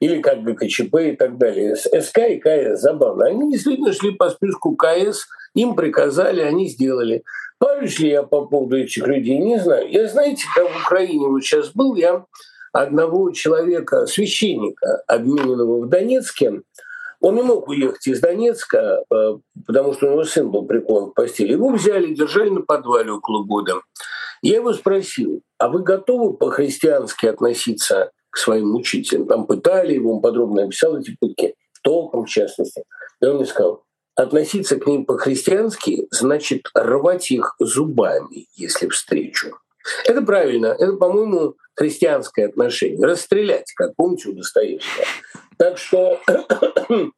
или 0.00 0.20
как 0.22 0.42
ГКЧП 0.42 0.96
и 0.96 1.16
так 1.16 1.36
далее. 1.36 1.76
СК 1.76 2.18
и 2.30 2.38
КС 2.38 2.80
забавно. 2.80 3.26
Они 3.26 3.52
действительно 3.52 3.92
шли 3.92 4.12
по 4.12 4.30
списку 4.30 4.74
КС, 4.74 5.26
им 5.54 5.74
приказали, 5.74 6.40
они 6.40 6.68
сделали. 6.68 7.22
Парюсь 7.58 7.98
ли 7.98 8.08
я 8.08 8.22
по 8.22 8.46
поводу 8.46 8.78
этих 8.78 9.06
людей, 9.06 9.38
не 9.38 9.58
знаю. 9.58 9.90
Я, 9.90 10.08
знаете, 10.08 10.44
как 10.54 10.70
в 10.70 10.86
Украине 10.86 11.28
вот 11.28 11.42
сейчас 11.42 11.72
был, 11.72 11.94
я 11.94 12.24
одного 12.72 13.32
человека, 13.32 14.06
священника, 14.06 15.02
обмененного 15.06 15.84
в 15.84 15.88
Донецке, 15.88 16.62
он 17.20 17.34
не 17.36 17.42
мог 17.42 17.68
уехать 17.68 18.06
из 18.06 18.20
Донецка, 18.20 19.04
э, 19.10 19.38
потому 19.66 19.92
что 19.92 20.06
у 20.06 20.10
него 20.12 20.24
сын 20.24 20.50
был 20.50 20.64
прикован 20.66 21.10
к 21.10 21.14
постели. 21.14 21.52
Его 21.52 21.70
взяли, 21.70 22.14
держали 22.14 22.50
на 22.50 22.62
подвале 22.62 23.12
около 23.12 23.44
года. 23.44 23.74
Я 24.42 24.56
его 24.56 24.72
спросил, 24.72 25.42
а 25.58 25.68
вы 25.68 25.82
готовы 25.82 26.34
по-христиански 26.34 27.26
относиться 27.26 28.10
к 28.30 28.38
своим 28.38 28.74
учителям? 28.74 29.26
Там 29.26 29.46
пытали 29.46 29.94
его, 29.94 30.14
он 30.14 30.22
подробно 30.22 30.64
описал 30.64 30.96
эти 30.96 31.14
пытки, 31.20 31.54
толком 31.82 32.24
в 32.24 32.28
частности. 32.28 32.84
И 33.20 33.26
он 33.26 33.36
мне 33.36 33.46
сказал, 33.46 33.84
относиться 34.14 34.76
к 34.76 34.86
ним 34.86 35.04
по-христиански 35.04 36.06
значит 36.10 36.70
рвать 36.74 37.30
их 37.30 37.54
зубами, 37.58 38.46
если 38.54 38.88
встречу. 38.88 39.58
Это 40.06 40.22
правильно. 40.22 40.66
Это, 40.78 40.94
по-моему, 40.94 41.54
христианское 41.74 42.46
отношение. 42.46 43.04
Расстрелять, 43.06 43.72
как 43.74 43.94
помните 43.96 44.30
у 44.30 44.32
Достоевского. 44.32 45.04
Так 45.56 45.78
что 45.78 46.18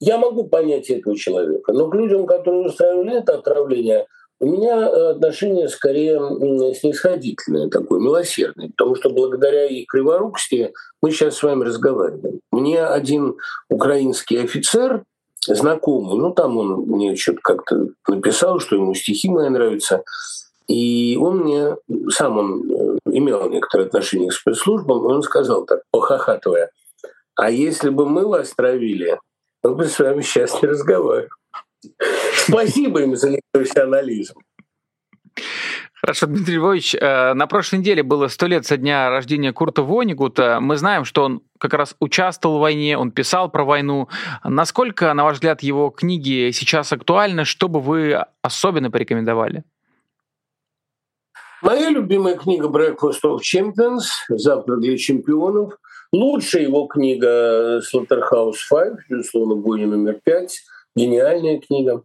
я 0.00 0.18
могу 0.18 0.44
понять 0.44 0.90
этого 0.90 1.16
человека. 1.16 1.72
Но 1.72 1.88
к 1.88 1.94
людям, 1.94 2.26
которые 2.26 2.66
устраивали 2.66 3.18
это 3.18 3.34
отравление, 3.34 4.06
у 4.42 4.46
меня 4.46 5.10
отношение 5.10 5.68
скорее 5.68 6.18
снисходительное, 6.74 7.68
такое 7.68 8.00
милосердное, 8.00 8.70
потому 8.76 8.96
что 8.96 9.10
благодаря 9.10 9.66
их 9.66 9.86
криворукости 9.86 10.72
мы 11.00 11.12
сейчас 11.12 11.36
с 11.36 11.42
вами 11.44 11.62
разговариваем. 11.62 12.40
Мне 12.50 12.84
один 12.84 13.36
украинский 13.70 14.42
офицер, 14.42 15.04
знакомый, 15.46 16.18
ну 16.18 16.32
там 16.32 16.56
он 16.56 16.86
мне 16.88 17.14
что-то 17.14 17.38
как-то 17.40 17.88
написал, 18.08 18.58
что 18.58 18.74
ему 18.74 18.94
стихи 18.94 19.28
мои 19.28 19.48
нравятся, 19.48 20.02
и 20.68 21.16
он 21.20 21.40
мне, 21.40 21.76
сам 22.10 22.38
он 22.38 22.70
э, 22.70 22.98
имел 23.06 23.48
некоторые 23.48 23.86
отношения 23.86 24.28
к 24.28 24.32
спецслужбам, 24.32 25.04
он 25.06 25.22
сказал 25.22 25.64
так, 25.64 25.82
похохатывая, 25.90 26.70
а 27.34 27.50
если 27.50 27.90
бы 27.90 28.08
мы 28.08 28.26
вас 28.26 28.52
травили, 28.54 29.18
мы 29.62 29.74
бы 29.74 29.86
с 29.86 29.98
вами 29.98 30.22
сейчас 30.22 30.60
не 30.62 30.68
разговаривали. 30.68 31.28
Спасибо 32.46 33.02
им 33.02 33.16
за 33.16 33.38
профессионализм. 33.52 34.34
Хорошо, 36.04 36.26
Дмитрий 36.26 36.56
Львович, 36.56 36.96
э, 36.96 37.32
на 37.34 37.46
прошлой 37.46 37.78
неделе 37.78 38.02
было 38.02 38.26
сто 38.26 38.46
лет 38.48 38.66
со 38.66 38.76
дня 38.76 39.08
рождения 39.08 39.52
Курта 39.52 39.82
Вонигута. 39.82 40.58
Мы 40.60 40.76
знаем, 40.76 41.04
что 41.04 41.22
он 41.22 41.42
как 41.58 41.74
раз 41.74 41.94
участвовал 42.00 42.58
в 42.58 42.60
войне, 42.60 42.98
он 42.98 43.12
писал 43.12 43.48
про 43.48 43.64
войну. 43.64 44.08
Насколько, 44.42 45.14
на 45.14 45.22
ваш 45.22 45.34
взгляд, 45.34 45.62
его 45.62 45.90
книги 45.90 46.50
сейчас 46.52 46.92
актуальны? 46.92 47.44
Что 47.44 47.68
бы 47.68 47.80
вы 47.80 48.24
особенно 48.42 48.90
порекомендовали? 48.90 49.62
Моя 51.62 51.90
любимая 51.90 52.36
книга 52.36 52.66
«Breakfast 52.66 53.20
of 53.22 53.38
Champions» 53.38 54.02
«Завтрак 54.28 54.80
для 54.80 54.98
чемпионов». 54.98 55.78
Лучшая 56.12 56.64
его 56.64 56.86
книга 56.86 57.78
«Slaughterhouse 57.78 58.56
5», 58.70 58.94
безусловно, 59.08 59.54
«Бойня 59.54 59.86
номер 59.86 60.18
пять». 60.24 60.58
Гениальная 60.96 61.60
книга. 61.60 62.02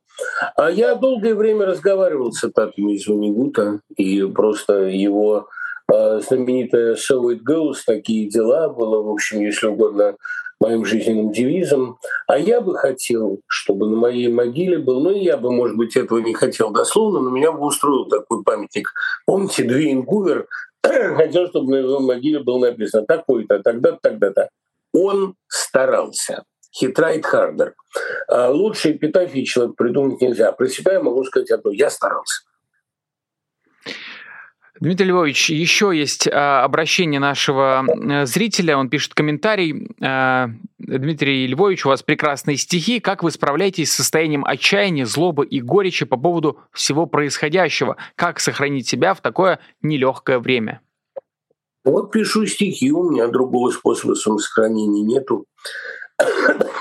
А 0.56 0.70
я 0.70 0.94
долгое 0.94 1.34
время 1.34 1.66
разговаривал 1.66 2.32
с 2.32 2.40
цитатами 2.42 2.94
из 2.94 3.08
Ванигута, 3.08 3.82
и 3.96 4.22
просто 4.26 4.84
его 4.84 5.48
э, 5.92 6.22
знаменитая 6.22 6.94
«So 6.94 7.24
it 7.32 7.40
goes», 7.44 7.78
«Такие 7.84 8.30
дела» 8.30 8.70
было, 8.70 9.02
в 9.02 9.10
общем, 9.10 9.40
если 9.40 9.66
угодно, 9.66 10.18
моим 10.60 10.86
жизненным 10.86 11.32
девизом. 11.32 11.98
А 12.28 12.38
я 12.38 12.62
бы 12.62 12.76
хотел, 12.76 13.42
чтобы 13.48 13.88
на 13.88 13.96
моей 13.96 14.28
могиле 14.28 14.78
был, 14.78 15.02
ну, 15.02 15.12
я 15.12 15.38
бы, 15.38 15.52
может 15.52 15.78
быть, 15.78 15.96
этого 15.96 16.20
не 16.20 16.34
хотел 16.34 16.72
дословно, 16.72 17.20
но 17.20 17.30
меня 17.30 17.52
бы 17.52 17.66
устроил 17.66 18.06
такой 18.06 18.44
памятник. 18.44 18.92
Помните, 19.26 19.64
Двейн 19.64 20.04
Гувер 20.04 20.48
хотел, 20.84 21.48
чтобы 21.48 21.72
на 21.72 21.76
его 21.78 22.00
могиле 22.00 22.40
было 22.40 22.70
написано 22.70 23.06
такой-то, 23.06 23.60
тогда-то, 23.60 24.00
тогда-то. 24.02 24.50
Он 24.94 25.36
старался. 25.48 26.44
Хитрайт 26.72 27.26
Хардер. 27.26 27.76
А 28.28 28.50
лучший 28.50 28.94
эпитафии 28.94 29.44
человек 29.44 29.76
придумать 29.76 30.22
нельзя. 30.22 30.52
Про 30.52 30.68
себя 30.68 30.94
я 30.94 31.02
могу 31.02 31.24
сказать 31.24 31.50
одно. 31.52 31.72
Я 31.72 31.90
старался. 31.90 32.44
Дмитрий 34.80 35.08
Львович, 35.08 35.50
еще 35.50 35.92
есть 35.94 36.28
а, 36.28 36.64
обращение 36.64 37.20
нашего 37.20 37.86
э, 37.88 38.26
зрителя. 38.26 38.78
Он 38.78 38.90
пишет 38.90 39.14
комментарий. 39.14 39.90
А, 40.02 40.50
Дмитрий 40.78 41.48
Львович, 41.48 41.86
у 41.86 41.90
вас 41.90 42.04
прекрасные 42.04 42.58
стихи. 42.58 43.00
Как 43.00 43.24
вы 43.24 43.32
справляетесь 43.32 43.92
с 43.92 43.96
состоянием 43.96 44.46
отчаяния, 44.46 45.06
злобы 45.06 45.46
и 45.46 45.62
горечи 45.62 46.06
по 46.06 46.18
поводу 46.18 46.60
всего 46.72 47.08
происходящего? 47.08 47.98
Как 48.16 48.40
сохранить 48.40 48.88
себя 48.88 49.14
в 49.14 49.22
такое 49.22 49.60
нелегкое 49.82 50.40
время? 50.40 50.82
Вот 51.84 52.12
пишу 52.12 52.46
стихи, 52.46 52.92
у 52.92 53.10
меня 53.10 53.28
другого 53.28 53.72
способа 53.72 54.14
самосохранения 54.14 55.04
нету. 55.04 55.46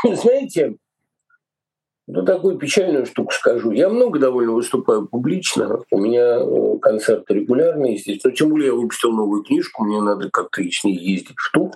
Знаете, 0.04 0.76
ну, 2.08 2.24
такую 2.24 2.56
печальную 2.56 3.04
штуку 3.04 3.32
скажу. 3.32 3.72
Я 3.72 3.88
много 3.88 4.18
довольно 4.18 4.52
выступаю 4.52 5.06
публично. 5.06 5.80
У 5.90 5.98
меня 5.98 6.38
э, 6.38 6.78
концерты 6.80 7.34
регулярные 7.34 7.96
здесь. 7.96 8.22
Но 8.22 8.30
тем 8.30 8.50
более 8.50 8.68
я 8.68 8.74
выпустил 8.74 9.10
новую 9.10 9.42
книжку, 9.42 9.84
мне 9.84 10.00
надо 10.00 10.30
как-то 10.30 10.62
с 10.62 10.84
ней 10.84 10.96
ездить 10.96 11.36
в 11.36 11.52
тур. 11.52 11.72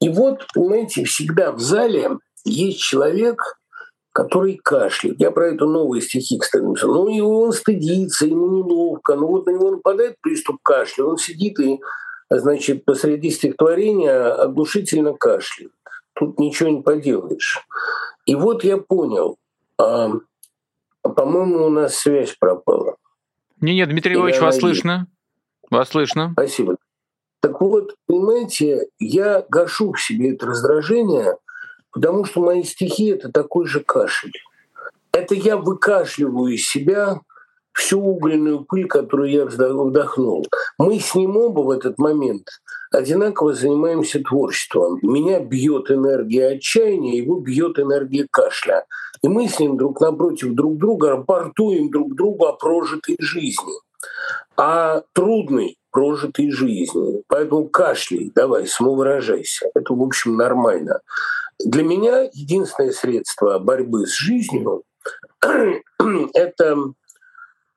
И 0.00 0.08
вот, 0.08 0.46
понимаете, 0.54 1.04
всегда 1.04 1.50
в 1.50 1.58
зале 1.58 2.18
есть 2.44 2.78
человек, 2.78 3.58
который 4.12 4.60
кашляет. 4.62 5.18
Я 5.18 5.32
про 5.32 5.48
это 5.48 5.66
новые 5.66 6.02
стихи, 6.02 6.38
кстати, 6.38 6.62
написал. 6.62 6.92
Ну, 6.92 7.08
его 7.08 7.42
он 7.42 7.52
стыдится, 7.52 8.26
ему 8.26 8.46
неловко. 8.46 9.16
Ну, 9.16 9.26
вот 9.26 9.46
на 9.46 9.50
него 9.50 9.72
нападает 9.72 10.16
приступ 10.20 10.58
кашля, 10.62 11.04
он 11.04 11.16
сидит 11.16 11.58
и, 11.58 11.80
значит, 12.30 12.84
посреди 12.84 13.30
стихотворения 13.30 14.34
оглушительно 14.34 15.14
кашляет. 15.14 15.72
Тут 16.14 16.38
ничего 16.38 16.68
не 16.68 16.82
поделаешь. 16.82 17.66
И 18.26 18.34
вот 18.34 18.64
я 18.64 18.78
понял, 18.78 19.38
а, 19.78 20.10
по-моему, 21.02 21.66
у 21.66 21.70
нас 21.70 21.96
связь 21.96 22.34
пропала. 22.38 22.96
Не, 23.60 23.74
нет, 23.74 23.88
Дмитрий 23.88 24.14
Ильич, 24.14 24.40
вас 24.40 24.58
слышно. 24.58 25.06
Вас 25.70 25.88
слышно. 25.88 26.30
Спасибо. 26.32 26.76
Так 27.40 27.60
вот, 27.60 27.96
понимаете, 28.06 28.88
я 28.98 29.44
гашу 29.48 29.92
в 29.92 30.00
себе 30.00 30.34
это 30.34 30.46
раздражение, 30.46 31.36
потому 31.90 32.24
что 32.24 32.40
мои 32.40 32.62
стихи— 32.62 33.06
это 33.08 33.32
такой 33.32 33.66
же 33.66 33.80
кашель. 33.80 34.32
Это 35.12 35.34
я 35.34 35.56
выкашливаю 35.56 36.54
из 36.54 36.66
себя 36.66 37.20
всю 37.72 38.00
угольную 38.00 38.64
пыль, 38.64 38.86
которую 38.86 39.30
я 39.30 39.44
вдохнул. 39.46 40.46
Мы 40.78 41.00
с 41.00 41.14
ним 41.14 41.36
оба 41.36 41.60
в 41.60 41.70
этот 41.70 41.98
момент 41.98 42.48
одинаково 42.90 43.54
занимаемся 43.54 44.20
творчеством. 44.20 44.98
Меня 45.02 45.40
бьет 45.40 45.90
энергия 45.90 46.56
отчаяния, 46.56 47.16
его 47.16 47.40
бьет 47.40 47.78
энергия 47.78 48.26
кашля. 48.30 48.84
И 49.22 49.28
мы 49.28 49.48
с 49.48 49.58
ним 49.58 49.76
друг 49.76 50.00
напротив 50.00 50.54
друг 50.54 50.78
друга 50.78 51.10
рапортуем 51.10 51.90
друг 51.90 52.14
другу 52.14 52.46
о 52.46 52.52
прожитой 52.52 53.16
жизни, 53.20 53.72
о 54.56 55.02
трудной 55.12 55.76
прожитой 55.90 56.50
жизни. 56.50 57.22
Поэтому 57.28 57.68
кашляй, 57.68 58.32
давай, 58.34 58.66
самовыражайся. 58.66 59.70
Это, 59.74 59.94
в 59.94 60.02
общем, 60.02 60.36
нормально. 60.36 61.00
Для 61.64 61.84
меня 61.84 62.28
единственное 62.32 62.90
средство 62.90 63.58
борьбы 63.58 64.06
с 64.06 64.16
жизнью— 64.16 64.82
это 66.34 66.76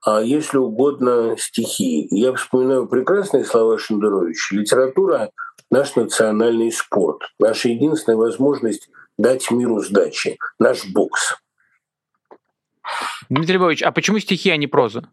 а 0.05 0.21
если 0.21 0.57
угодно, 0.57 1.35
стихи. 1.37 2.07
Я 2.11 2.33
вспоминаю 2.33 2.87
прекрасные 2.87 3.43
слова 3.43 3.79
Шендеровича. 3.79 4.55
Литература— 4.55 5.31
наш 5.71 5.95
национальный 5.95 6.71
спорт, 6.71 7.23
наша 7.39 7.69
единственная 7.69 8.15
возможность 8.15 8.87
дать 9.17 9.49
миру 9.49 9.81
сдачи, 9.81 10.37
наш 10.59 10.85
бокс. 10.85 11.35
Дмитрий 13.29 13.55
Львович, 13.55 13.81
а 13.81 13.91
почему 13.91 14.19
стихи, 14.19 14.51
а 14.51 14.57
не 14.57 14.67
проза? 14.67 15.09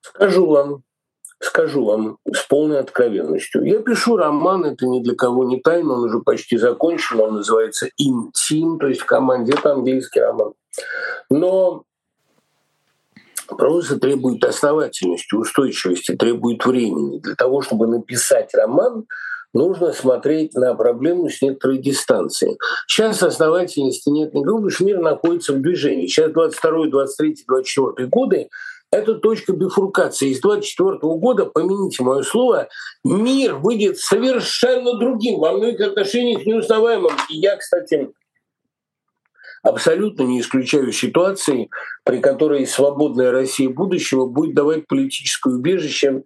Скажу 0.00 0.46
вам, 0.46 0.82
скажу 1.38 1.84
вам 1.84 2.18
с 2.26 2.42
полной 2.42 2.80
откровенностью. 2.80 3.64
Я 3.64 3.78
пишу 3.78 4.16
роман, 4.16 4.64
это 4.64 4.86
ни 4.86 5.00
для 5.00 5.14
кого 5.14 5.44
не 5.44 5.60
тайна, 5.60 5.94
он 5.94 6.04
уже 6.08 6.18
почти 6.18 6.56
закончен, 6.56 7.20
он 7.20 7.34
называется 7.34 7.88
«Интим», 7.98 8.80
то 8.80 8.88
есть 8.88 9.02
в 9.02 9.06
команде, 9.06 9.52
это 9.52 9.72
английский 9.72 10.20
роман. 10.20 10.54
Но 11.30 11.84
Проза 13.56 13.98
требует 13.98 14.44
основательности, 14.44 15.34
устойчивости, 15.34 16.14
требует 16.16 16.64
времени. 16.64 17.18
Для 17.18 17.34
того, 17.34 17.62
чтобы 17.62 17.86
написать 17.86 18.54
роман, 18.54 19.06
нужно 19.52 19.92
смотреть 19.92 20.54
на 20.54 20.74
проблему 20.74 21.28
с 21.28 21.40
некоторой 21.40 21.78
дистанции. 21.78 22.58
Сейчас 22.86 23.22
основательности 23.22 24.08
нет 24.10 24.34
никакой, 24.34 24.56
потому 24.56 24.70
что 24.70 24.84
мир 24.84 25.00
находится 25.00 25.52
в 25.52 25.60
движении. 25.60 26.06
Сейчас 26.06 26.32
22, 26.32 26.88
23, 26.88 27.44
24 27.46 28.08
годы 28.08 28.48
это 28.94 29.14
точка 29.14 29.52
бифуркации. 29.52 30.32
С 30.32 30.40
24 30.40 30.98
года, 31.00 31.46
помяните 31.46 32.02
мое 32.02 32.22
слово, 32.22 32.68
мир 33.02 33.56
выйдет 33.56 33.98
совершенно 33.98 34.98
другим, 34.98 35.40
во 35.40 35.52
многих 35.52 35.80
отношениях 35.80 36.46
неузнаваемым. 36.46 37.12
И 37.28 37.38
я, 37.38 37.56
кстати, 37.56 38.12
абсолютно 39.64 40.22
не 40.22 40.40
исключаю 40.40 40.92
ситуации, 40.92 41.70
при 42.04 42.20
которой 42.20 42.66
свободная 42.66 43.32
Россия 43.32 43.68
будущего 43.68 44.26
будет 44.26 44.54
давать 44.54 44.86
политическое 44.86 45.54
убежище 45.54 46.22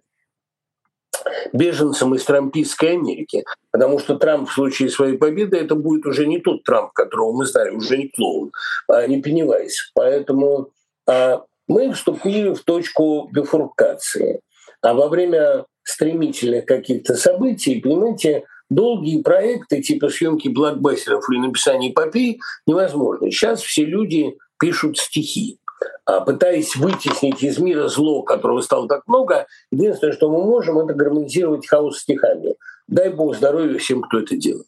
беженцам 1.53 2.13
из 2.15 2.23
трампийской 2.25 2.93
Америки. 2.93 3.45
Потому 3.71 3.97
что 3.99 4.17
Трамп 4.17 4.49
в 4.49 4.53
случае 4.53 4.89
своей 4.89 5.17
победы 5.17 5.57
это 5.57 5.75
будет 5.75 6.05
уже 6.05 6.27
не 6.27 6.39
тот 6.39 6.63
Трамп, 6.63 6.91
которого 6.91 7.31
мы 7.31 7.45
знали, 7.45 7.71
уже 7.71 7.97
не 7.97 8.09
клоун, 8.09 8.51
а 8.87 9.07
не 9.07 9.21
Пеннивайз. 9.21 9.91
Поэтому 9.95 10.71
а, 11.07 11.43
мы 11.67 11.93
вступили 11.93 12.53
в 12.53 12.63
точку 12.63 13.29
бифуркации. 13.31 14.41
А 14.81 14.93
во 14.93 15.07
время 15.07 15.65
стремительных 15.83 16.65
каких-то 16.65 17.15
событий, 17.15 17.79
понимаете, 17.81 18.43
долгие 18.69 19.21
проекты 19.21 19.81
типа 19.81 20.09
съемки 20.09 20.47
блокбастеров 20.47 21.29
или 21.29 21.39
написания 21.39 21.91
эпопей 21.91 22.39
невозможно. 22.65 23.29
Сейчас 23.31 23.61
все 23.61 23.85
люди 23.85 24.37
пишут 24.59 24.97
стихи. 24.97 25.57
А 26.05 26.21
пытаясь 26.21 26.75
вытеснить 26.75 27.43
из 27.43 27.57
мира 27.59 27.87
зло, 27.87 28.23
которого 28.23 28.61
стало 28.61 28.87
так 28.87 29.03
много, 29.07 29.47
единственное, 29.71 30.13
что 30.13 30.29
мы 30.29 30.43
можем, 30.43 30.79
это 30.79 30.93
гармонизировать 30.93 31.67
хаос 31.67 31.99
стихами. 31.99 32.55
Дай 32.87 33.09
бог 33.09 33.35
здоровья 33.35 33.77
всем, 33.77 34.01
кто 34.01 34.19
это 34.19 34.35
делает. 34.35 34.65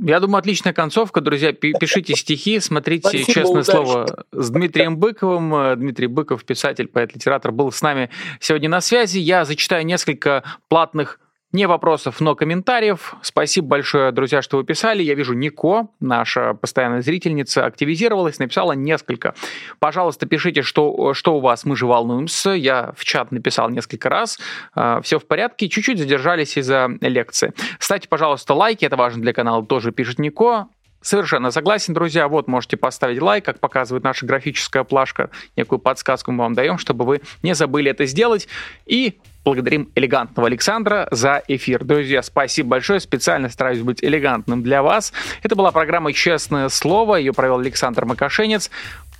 Я 0.00 0.18
думаю, 0.18 0.38
отличная 0.38 0.72
концовка, 0.72 1.20
друзья. 1.20 1.52
Пишите 1.52 2.16
стихи, 2.16 2.58
смотрите 2.58 3.08
Спасибо, 3.08 3.32
«Честное 3.32 3.62
удачи. 3.62 3.70
слово» 3.70 4.24
с 4.32 4.50
Дмитрием 4.50 4.96
Быковым. 4.96 5.78
Дмитрий 5.78 6.08
Быков, 6.08 6.44
писатель, 6.44 6.88
поэт, 6.88 7.14
литератор, 7.14 7.52
был 7.52 7.70
с 7.70 7.80
нами 7.80 8.10
сегодня 8.40 8.68
на 8.68 8.80
связи. 8.80 9.18
Я 9.18 9.44
зачитаю 9.44 9.86
несколько 9.86 10.42
платных 10.68 11.20
не 11.54 11.66
вопросов, 11.66 12.20
но 12.20 12.34
комментариев. 12.34 13.14
Спасибо 13.22 13.68
большое, 13.68 14.10
друзья, 14.10 14.42
что 14.42 14.56
вы 14.56 14.64
писали. 14.64 15.04
Я 15.04 15.14
вижу, 15.14 15.34
Нико, 15.34 15.86
наша 16.00 16.54
постоянная 16.54 17.00
зрительница, 17.00 17.64
активизировалась, 17.64 18.40
написала 18.40 18.72
несколько. 18.72 19.34
Пожалуйста, 19.78 20.26
пишите, 20.26 20.62
что, 20.62 21.14
что 21.14 21.36
у 21.36 21.40
вас, 21.40 21.64
мы 21.64 21.76
же 21.76 21.86
волнуемся. 21.86 22.50
Я 22.50 22.92
в 22.96 23.04
чат 23.04 23.30
написал 23.30 23.70
несколько 23.70 24.08
раз. 24.08 24.40
А, 24.74 25.00
Все 25.00 25.20
в 25.20 25.26
порядке. 25.26 25.68
Чуть-чуть 25.68 25.98
задержались 25.98 26.56
из-за 26.56 26.90
лекции. 27.00 27.52
Ставьте, 27.78 28.08
пожалуйста, 28.08 28.52
лайки, 28.52 28.84
это 28.84 28.96
важно 28.96 29.22
для 29.22 29.32
канала, 29.32 29.64
тоже 29.64 29.92
пишет 29.92 30.18
Нико. 30.18 30.66
Совершенно 31.02 31.52
согласен, 31.52 31.94
друзья. 31.94 32.26
Вот 32.26 32.48
можете 32.48 32.76
поставить 32.76 33.22
лайк, 33.22 33.44
как 33.44 33.60
показывает 33.60 34.02
наша 34.02 34.26
графическая 34.26 34.82
плашка. 34.82 35.30
Некую 35.54 35.78
подсказку 35.78 36.32
мы 36.32 36.38
вам 36.38 36.54
даем, 36.54 36.78
чтобы 36.78 37.04
вы 37.04 37.20
не 37.44 37.54
забыли 37.54 37.92
это 37.92 38.06
сделать. 38.06 38.48
И 38.86 39.20
благодарим 39.44 39.90
элегантного 39.94 40.48
Александра 40.48 41.06
за 41.10 41.42
эфир. 41.48 41.84
Друзья, 41.84 42.22
спасибо 42.22 42.70
большое. 42.70 43.00
Специально 43.00 43.48
стараюсь 43.48 43.80
быть 43.80 44.02
элегантным 44.02 44.62
для 44.62 44.82
вас. 44.82 45.12
Это 45.42 45.54
была 45.54 45.70
программа 45.70 46.12
«Честное 46.12 46.68
слово». 46.68 47.16
Ее 47.16 47.32
провел 47.32 47.58
Александр 47.58 48.04
Макашенец. 48.04 48.70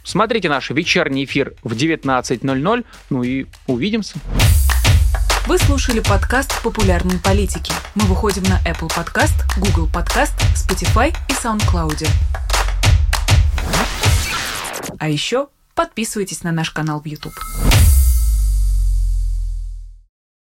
Смотрите 0.03 0.49
наш 0.49 0.71
вечерний 0.71 1.25
эфир 1.25 1.55
в 1.63 1.73
19.00. 1.73 2.85
Ну 3.11 3.23
и 3.23 3.47
увидимся. 3.67 4.17
Вы 5.47 5.59
слушали 5.59 6.01
подкаст 6.01 6.63
«Популярные 6.63 7.19
политики». 7.19 7.73
Мы 7.95 8.05
выходим 8.07 8.45
на 8.45 8.61
Apple 8.67 8.89
Podcast, 8.89 9.35
Google 9.59 9.89
Podcast, 9.93 10.33
Spotify 10.55 11.15
и 11.29 11.33
SoundCloud. 11.33 12.09
А 14.99 15.09
еще 15.09 15.49
подписывайтесь 15.75 16.43
на 16.45 16.53
наш 16.53 16.71
канал 16.71 17.03
в 17.03 17.07
YouTube. 17.07 17.35